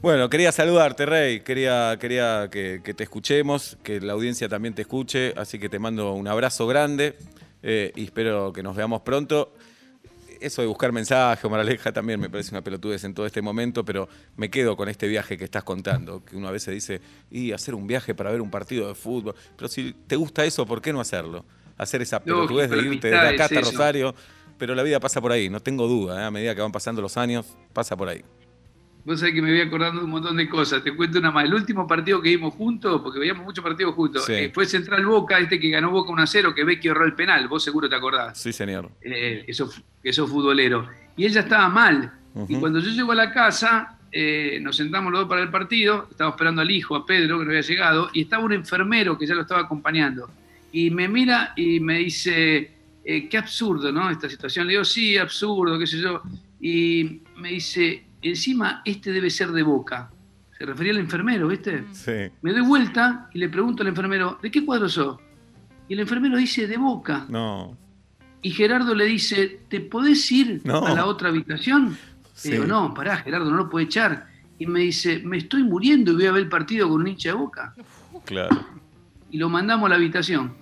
Bueno, 0.00 0.28
quería 0.28 0.52
saludarte, 0.52 1.06
Rey. 1.06 1.40
Quería, 1.40 1.96
quería 1.98 2.48
que, 2.50 2.82
que 2.84 2.92
te 2.92 3.04
escuchemos, 3.04 3.78
que 3.82 4.00
la 4.02 4.12
audiencia 4.12 4.50
también 4.50 4.74
te 4.74 4.82
escuche. 4.82 5.32
Así 5.36 5.58
que 5.58 5.70
te 5.70 5.78
mando 5.78 6.12
un 6.12 6.28
abrazo 6.28 6.66
grande 6.66 7.16
eh, 7.62 7.90
y 7.96 8.04
espero 8.04 8.52
que 8.52 8.62
nos 8.62 8.76
veamos 8.76 9.00
pronto. 9.00 9.53
Eso 10.44 10.60
de 10.60 10.68
buscar 10.68 10.92
mensajes 10.92 11.42
o 11.42 11.48
moraleja 11.48 11.90
también 11.90 12.20
me 12.20 12.28
parece 12.28 12.50
una 12.50 12.62
pelotudez 12.62 13.02
en 13.04 13.14
todo 13.14 13.24
este 13.24 13.40
momento, 13.40 13.82
pero 13.82 14.10
me 14.36 14.50
quedo 14.50 14.76
con 14.76 14.90
este 14.90 15.08
viaje 15.08 15.38
que 15.38 15.44
estás 15.44 15.64
contando, 15.64 16.22
que 16.22 16.36
uno 16.36 16.48
a 16.48 16.50
veces 16.50 16.74
dice, 16.74 17.00
y 17.30 17.52
hacer 17.52 17.74
un 17.74 17.86
viaje 17.86 18.14
para 18.14 18.30
ver 18.30 18.42
un 18.42 18.50
partido 18.50 18.86
de 18.86 18.94
fútbol. 18.94 19.34
Pero 19.56 19.68
si 19.68 19.94
te 20.06 20.16
gusta 20.16 20.44
eso, 20.44 20.66
¿por 20.66 20.82
qué 20.82 20.92
no 20.92 21.00
hacerlo? 21.00 21.46
Hacer 21.78 22.02
esa 22.02 22.22
pelotudez 22.22 22.68
de 22.68 22.76
irte 22.76 23.08
de 23.08 23.16
acá 23.16 23.46
hasta. 23.46 23.60
Rosario. 23.60 24.14
Pero 24.58 24.74
la 24.74 24.82
vida 24.82 25.00
pasa 25.00 25.20
por 25.20 25.32
ahí, 25.32 25.48
no 25.48 25.60
tengo 25.60 25.88
duda. 25.88 26.20
¿eh? 26.20 26.24
A 26.26 26.30
medida 26.30 26.54
que 26.54 26.60
van 26.60 26.72
pasando 26.72 27.00
los 27.00 27.16
años, 27.16 27.56
pasa 27.72 27.96
por 27.96 28.10
ahí. 28.10 28.22
Vos 29.04 29.20
sabés 29.20 29.34
que 29.34 29.42
me 29.42 29.50
voy 29.50 29.60
acordando 29.60 29.98
de 30.00 30.04
un 30.06 30.10
montón 30.12 30.36
de 30.36 30.48
cosas. 30.48 30.82
Te 30.82 30.94
cuento 30.96 31.18
una 31.18 31.30
más. 31.30 31.44
El 31.44 31.52
último 31.54 31.86
partido 31.86 32.22
que 32.22 32.30
vimos 32.30 32.54
juntos, 32.54 33.02
porque 33.02 33.18
veíamos 33.18 33.44
muchos 33.44 33.62
partidos 33.62 33.94
juntos, 33.94 34.24
Sí. 34.24 34.32
eh, 34.32 34.50
fue 34.54 34.64
Central 34.64 35.04
Boca, 35.04 35.38
este 35.38 35.60
que 35.60 35.68
ganó 35.68 35.90
Boca 35.90 36.10
1 36.10 36.22
a 36.22 36.26
0, 36.26 36.54
que 36.54 36.64
Vecchio 36.64 36.92
erró 36.92 37.04
el 37.04 37.12
penal. 37.14 37.46
Vos 37.48 37.62
seguro 37.62 37.88
te 37.88 37.96
acordás. 37.96 38.40
Sí, 38.40 38.52
señor. 38.52 38.90
Eh, 39.02 39.44
eso, 39.46 39.70
eso 40.02 40.26
futbolero. 40.26 40.88
Y 41.16 41.26
él 41.26 41.32
ya 41.32 41.40
estaba 41.40 41.68
mal. 41.68 42.12
Y 42.48 42.56
cuando 42.56 42.80
yo 42.80 42.90
llego 42.90 43.12
a 43.12 43.14
la 43.14 43.30
casa, 43.30 43.98
eh, 44.10 44.58
nos 44.62 44.76
sentamos 44.76 45.12
los 45.12 45.20
dos 45.22 45.28
para 45.28 45.42
el 45.42 45.50
partido. 45.50 46.08
Estaba 46.10 46.30
esperando 46.30 46.62
al 46.62 46.70
hijo, 46.70 46.96
a 46.96 47.04
Pedro, 47.04 47.38
que 47.38 47.44
no 47.44 47.50
había 47.50 47.60
llegado. 47.60 48.08
Y 48.14 48.22
estaba 48.22 48.42
un 48.44 48.52
enfermero 48.54 49.18
que 49.18 49.26
ya 49.26 49.34
lo 49.34 49.42
estaba 49.42 49.60
acompañando. 49.60 50.30
Y 50.72 50.90
me 50.90 51.08
mira 51.08 51.52
y 51.56 51.78
me 51.78 51.98
dice, 51.98 52.72
eh, 53.04 53.28
qué 53.28 53.36
absurdo, 53.38 53.92
¿no? 53.92 54.08
Esta 54.10 54.28
situación. 54.30 54.66
Le 54.66 54.72
digo, 54.72 54.84
sí, 54.84 55.16
absurdo, 55.18 55.78
qué 55.78 55.86
sé 55.86 56.00
yo. 56.00 56.22
Y 56.60 57.20
me 57.36 57.50
dice, 57.50 58.02
encima 58.30 58.82
este 58.84 59.12
debe 59.12 59.30
ser 59.30 59.50
de 59.52 59.62
boca. 59.62 60.10
Se 60.56 60.64
refería 60.64 60.92
al 60.92 60.98
enfermero, 60.98 61.48
¿viste? 61.48 61.84
Sí. 61.92 62.32
Me 62.42 62.52
doy 62.52 62.62
vuelta 62.62 63.28
y 63.34 63.38
le 63.38 63.48
pregunto 63.48 63.82
al 63.82 63.88
enfermero, 63.88 64.38
¿de 64.42 64.50
qué 64.50 64.64
cuadro 64.64 64.88
sos? 64.88 65.18
Y 65.88 65.94
el 65.94 66.00
enfermero 66.00 66.36
dice, 66.36 66.66
de 66.66 66.76
boca. 66.76 67.26
No. 67.28 67.76
Y 68.40 68.50
Gerardo 68.50 68.94
le 68.94 69.04
dice, 69.06 69.60
¿te 69.68 69.80
podés 69.80 70.30
ir 70.30 70.60
No. 70.64 70.86
a 70.86 70.94
la 70.94 71.06
otra 71.06 71.28
habitación? 71.30 71.96
Sí. 72.34 72.50
Le 72.50 72.54
digo, 72.56 72.66
no, 72.66 72.94
pará, 72.94 73.16
Gerardo, 73.18 73.50
no 73.50 73.56
lo 73.56 73.68
puede 73.70 73.86
echar. 73.86 74.26
Y 74.58 74.66
me 74.66 74.80
dice, 74.80 75.20
me 75.24 75.38
estoy 75.38 75.64
muriendo 75.64 76.12
y 76.12 76.14
voy 76.14 76.26
a 76.26 76.32
ver 76.32 76.42
el 76.42 76.48
partido 76.48 76.88
con 76.88 77.00
un 77.00 77.08
hincha 77.08 77.30
de 77.30 77.34
boca. 77.34 77.74
Claro. 78.24 78.64
Y 79.30 79.38
lo 79.38 79.48
mandamos 79.48 79.86
a 79.86 79.90
la 79.90 79.96
habitación. 79.96 80.54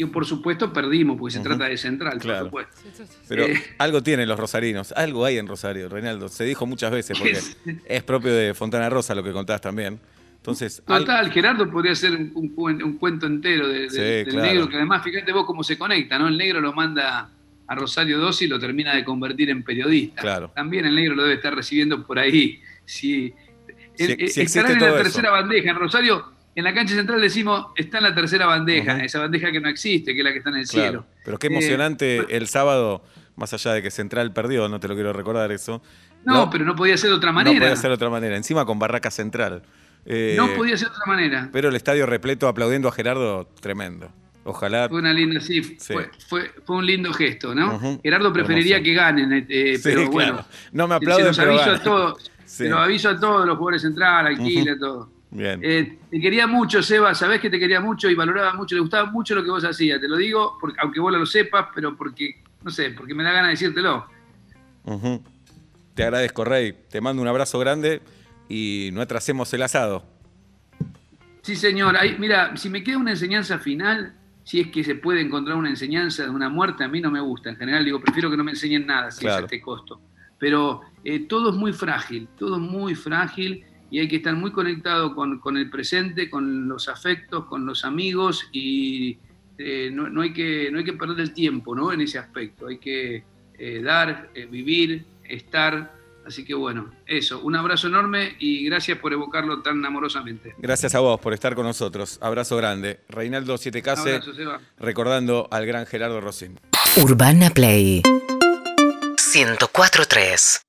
Y 0.00 0.04
por 0.06 0.24
supuesto 0.24 0.72
perdimos, 0.72 1.18
porque 1.18 1.34
se 1.34 1.40
trata 1.40 1.64
de 1.64 1.76
central, 1.76 2.18
Claro. 2.20 2.50
por 2.50 2.64
supuesto. 2.66 3.04
Pero 3.28 3.46
Eh. 3.46 3.60
algo 3.78 4.00
tienen 4.02 4.28
los 4.28 4.38
rosarinos, 4.38 4.92
algo 4.92 5.24
hay 5.24 5.38
en 5.38 5.48
Rosario, 5.48 5.88
Reinaldo. 5.88 6.28
Se 6.28 6.44
dijo 6.44 6.66
muchas 6.66 6.92
veces 6.92 7.18
porque 7.18 7.32
es 7.84 8.02
propio 8.04 8.32
de 8.32 8.54
Fontana 8.54 8.88
Rosa 8.88 9.14
lo 9.16 9.24
que 9.24 9.32
contás 9.32 9.60
también. 9.60 9.98
Entonces, 10.36 10.82
al- 10.86 11.00
Total, 11.00 11.32
Gerardo 11.32 11.68
podría 11.68 11.96
ser 11.96 12.12
un, 12.12 12.30
un 12.34 12.54
cuen- 12.54 12.82
un 12.84 12.96
cuento 12.96 13.26
entero 13.26 13.66
de- 13.66 13.80
de- 13.80 13.90
Sí, 13.90 13.96
del 13.98 14.26
claro. 14.28 14.46
negro, 14.46 14.68
que 14.68 14.76
además, 14.76 15.02
fíjate 15.02 15.32
vos 15.32 15.44
cómo 15.44 15.64
se 15.64 15.76
conecta, 15.76 16.16
¿no? 16.16 16.28
El 16.28 16.38
negro 16.38 16.60
lo 16.60 16.72
manda 16.72 17.28
a 17.66 17.74
Rosario 17.74 18.18
2 18.18 18.40
y 18.42 18.46
lo 18.46 18.58
termina 18.60 18.94
de 18.94 19.04
convertir 19.04 19.50
en 19.50 19.64
periodista. 19.64 20.22
Claro. 20.22 20.52
También 20.54 20.86
el 20.86 20.94
negro 20.94 21.16
lo 21.16 21.22
debe 21.24 21.34
estar 21.34 21.54
recibiendo 21.54 22.06
por 22.06 22.20
ahí. 22.20 22.62
Si, 22.84 23.34
Si- 23.96 24.04
el- 24.04 24.28
si 24.28 24.42
estará 24.42 24.70
en 24.72 24.78
la 24.80 24.86
eso. 24.90 24.96
tercera 24.98 25.30
bandeja. 25.32 25.70
En 25.70 25.76
Rosario, 25.76 26.24
en 26.58 26.64
la 26.64 26.74
cancha 26.74 26.94
central 26.94 27.20
decimos, 27.20 27.66
está 27.76 27.98
en 27.98 28.04
la 28.04 28.14
tercera 28.14 28.46
bandeja, 28.46 28.98
esa 29.04 29.20
bandeja 29.20 29.52
que 29.52 29.60
no 29.60 29.68
existe, 29.68 30.12
que 30.12 30.18
es 30.20 30.24
la 30.24 30.32
que 30.32 30.38
está 30.38 30.50
en 30.50 30.56
el 30.56 30.66
claro. 30.66 30.88
cielo. 30.90 31.06
Pero 31.24 31.38
qué 31.38 31.46
Eh, 31.46 31.50
emocionante 31.52 32.36
el 32.36 32.48
sábado, 32.48 33.04
más 33.36 33.52
allá 33.54 33.72
de 33.74 33.82
que 33.82 33.90
Central 33.90 34.32
perdió, 34.32 34.68
no 34.68 34.80
te 34.80 34.88
lo 34.88 34.94
quiero 34.94 35.12
recordar 35.12 35.52
eso. 35.52 35.80
no, 36.24 36.50
pero 36.50 36.64
no 36.64 36.74
podía 36.74 36.96
ser 36.96 37.10
de 37.10 37.16
otra 37.16 37.30
manera. 37.32 37.54
No 37.54 37.60
podía 37.60 37.76
ser 37.76 37.90
de 37.90 37.94
otra 37.94 38.10
manera. 38.10 38.36
Encima 38.36 38.64
con 38.66 38.78
Barraca 38.78 39.10
Central. 39.10 39.62
Eh, 40.04 40.34
No 40.36 40.48
podía 40.54 40.76
ser 40.76 40.88
de 40.88 40.94
otra 40.94 41.06
manera. 41.06 41.48
Pero 41.52 41.68
el 41.68 41.76
estadio 41.76 42.06
repleto 42.06 42.48
aplaudiendo 42.48 42.88
a 42.88 42.92
Gerardo, 42.92 43.46
tremendo. 43.60 44.10
Ojalá. 44.44 44.88
Fue 44.88 44.98
una 44.98 45.12
linda, 45.12 45.40
sí, 45.40 45.62
fue, 45.62 46.10
fue, 46.28 46.50
fue 46.64 46.76
un 46.76 46.86
lindo 46.86 47.12
gesto, 47.12 47.54
¿no? 47.54 48.00
Gerardo 48.02 48.32
preferiría 48.32 48.82
que 48.82 48.94
ganen, 48.94 49.46
eh, 49.48 49.76
Sí, 49.76 49.80
pero 49.84 50.10
claro. 50.10 50.10
bueno. 50.10 50.44
No 50.72 50.88
me 50.88 50.94
Se 50.94 50.96
aplauden, 50.96 51.26
los 51.28 51.36
pero 51.38 51.50
aviso 51.52 51.70
a 51.70 51.78
todos, 51.82 52.30
Sí. 52.46 52.64
se 52.64 52.68
los 52.70 52.78
aviso 52.80 53.08
a 53.10 53.20
todos 53.20 53.46
los 53.46 53.58
jugadores 53.58 53.82
central, 53.82 54.26
Alquila, 54.28 54.76
todo. 54.78 55.12
Bien. 55.30 55.60
Eh, 55.62 55.98
te 56.10 56.20
quería 56.20 56.46
mucho, 56.46 56.82
Seba, 56.82 57.14
sabés 57.14 57.40
que 57.40 57.50
te 57.50 57.58
quería 57.58 57.80
mucho 57.80 58.08
y 58.08 58.14
valoraba 58.14 58.54
mucho, 58.54 58.74
le 58.74 58.80
gustaba 58.80 59.10
mucho 59.10 59.34
lo 59.34 59.44
que 59.44 59.50
vos 59.50 59.62
hacías, 59.64 60.00
te 60.00 60.08
lo 60.08 60.16
digo, 60.16 60.56
porque, 60.60 60.78
aunque 60.80 61.00
vos 61.00 61.12
lo 61.12 61.26
sepas, 61.26 61.66
pero 61.74 61.94
porque, 61.96 62.42
no 62.62 62.70
sé, 62.70 62.90
porque 62.90 63.14
me 63.14 63.22
da 63.22 63.32
ganas 63.32 63.48
de 63.48 63.50
decírtelo. 63.66 64.06
Te 65.94 66.02
agradezco, 66.04 66.44
Rey. 66.44 66.74
Te 66.90 67.00
mando 67.00 67.20
un 67.20 67.28
abrazo 67.28 67.58
grande 67.58 68.00
y 68.48 68.90
no 68.92 69.00
atrasemos 69.02 69.52
el 69.52 69.62
asado. 69.62 70.04
Sí, 71.42 71.56
señor. 71.56 71.96
Ahí, 71.96 72.16
mira, 72.18 72.56
si 72.56 72.70
me 72.70 72.82
queda 72.82 72.98
una 72.98 73.10
enseñanza 73.10 73.58
final, 73.58 74.14
si 74.44 74.60
es 74.60 74.68
que 74.68 74.82
se 74.84 74.94
puede 74.94 75.20
encontrar 75.20 75.56
una 75.56 75.68
enseñanza 75.68 76.22
de 76.24 76.30
una 76.30 76.48
muerte, 76.48 76.84
a 76.84 76.88
mí 76.88 77.00
no 77.00 77.10
me 77.10 77.20
gusta. 77.20 77.50
En 77.50 77.56
general, 77.56 77.84
digo, 77.84 78.00
prefiero 78.00 78.30
que 78.30 78.36
no 78.36 78.44
me 78.44 78.52
enseñen 78.52 78.86
nada 78.86 79.10
si 79.10 79.20
Claro. 79.20 79.36
es 79.38 79.42
a 79.42 79.44
este 79.46 79.60
costo. 79.60 80.00
Pero 80.38 80.82
eh, 81.04 81.20
todo 81.20 81.50
es 81.50 81.56
muy 81.56 81.72
frágil, 81.72 82.28
todo 82.38 82.56
es 82.56 82.62
muy 82.62 82.94
frágil 82.94 83.64
y 83.90 84.00
hay 84.00 84.08
que 84.08 84.16
estar 84.16 84.34
muy 84.34 84.52
conectado 84.52 85.14
con, 85.14 85.38
con 85.38 85.56
el 85.56 85.70
presente, 85.70 86.28
con 86.28 86.68
los 86.68 86.88
afectos, 86.88 87.46
con 87.46 87.64
los 87.64 87.84
amigos 87.84 88.48
y 88.52 89.18
eh, 89.58 89.90
no, 89.92 90.08
no 90.08 90.22
hay 90.22 90.32
que, 90.32 90.70
no 90.70 90.78
hay 90.78 90.84
que 90.84 90.92
perder 90.92 91.20
el 91.20 91.32
tiempo 91.32 91.74
¿no? 91.74 91.92
en 91.92 92.00
ese 92.00 92.18
aspecto. 92.18 92.68
Hay 92.68 92.78
que 92.78 93.24
eh, 93.58 93.82
dar, 93.82 94.30
eh, 94.34 94.46
vivir, 94.46 95.04
estar. 95.24 95.96
Así 96.26 96.44
que 96.44 96.54
bueno, 96.54 96.90
eso. 97.06 97.40
Un 97.40 97.56
abrazo 97.56 97.88
enorme 97.88 98.36
y 98.38 98.64
gracias 98.66 98.98
por 98.98 99.12
evocarlo 99.12 99.62
tan 99.62 99.84
amorosamente. 99.84 100.54
Gracias 100.58 100.94
a 100.94 101.00
vos 101.00 101.18
por 101.20 101.32
estar 101.32 101.54
con 101.54 101.64
nosotros. 101.64 102.18
Abrazo 102.20 102.56
grande. 102.56 103.00
Reinaldo 103.08 103.56
Siete 103.56 103.82
Case, 103.82 104.16
Abrazo, 104.16 104.34
Seba. 104.34 104.60
recordando 104.78 105.48
al 105.50 105.66
gran 105.66 105.86
Gerardo 105.86 106.20
Rosín. 106.20 106.58
Urbana 106.96 107.50
Play 107.50 108.02
104.3 108.02 110.62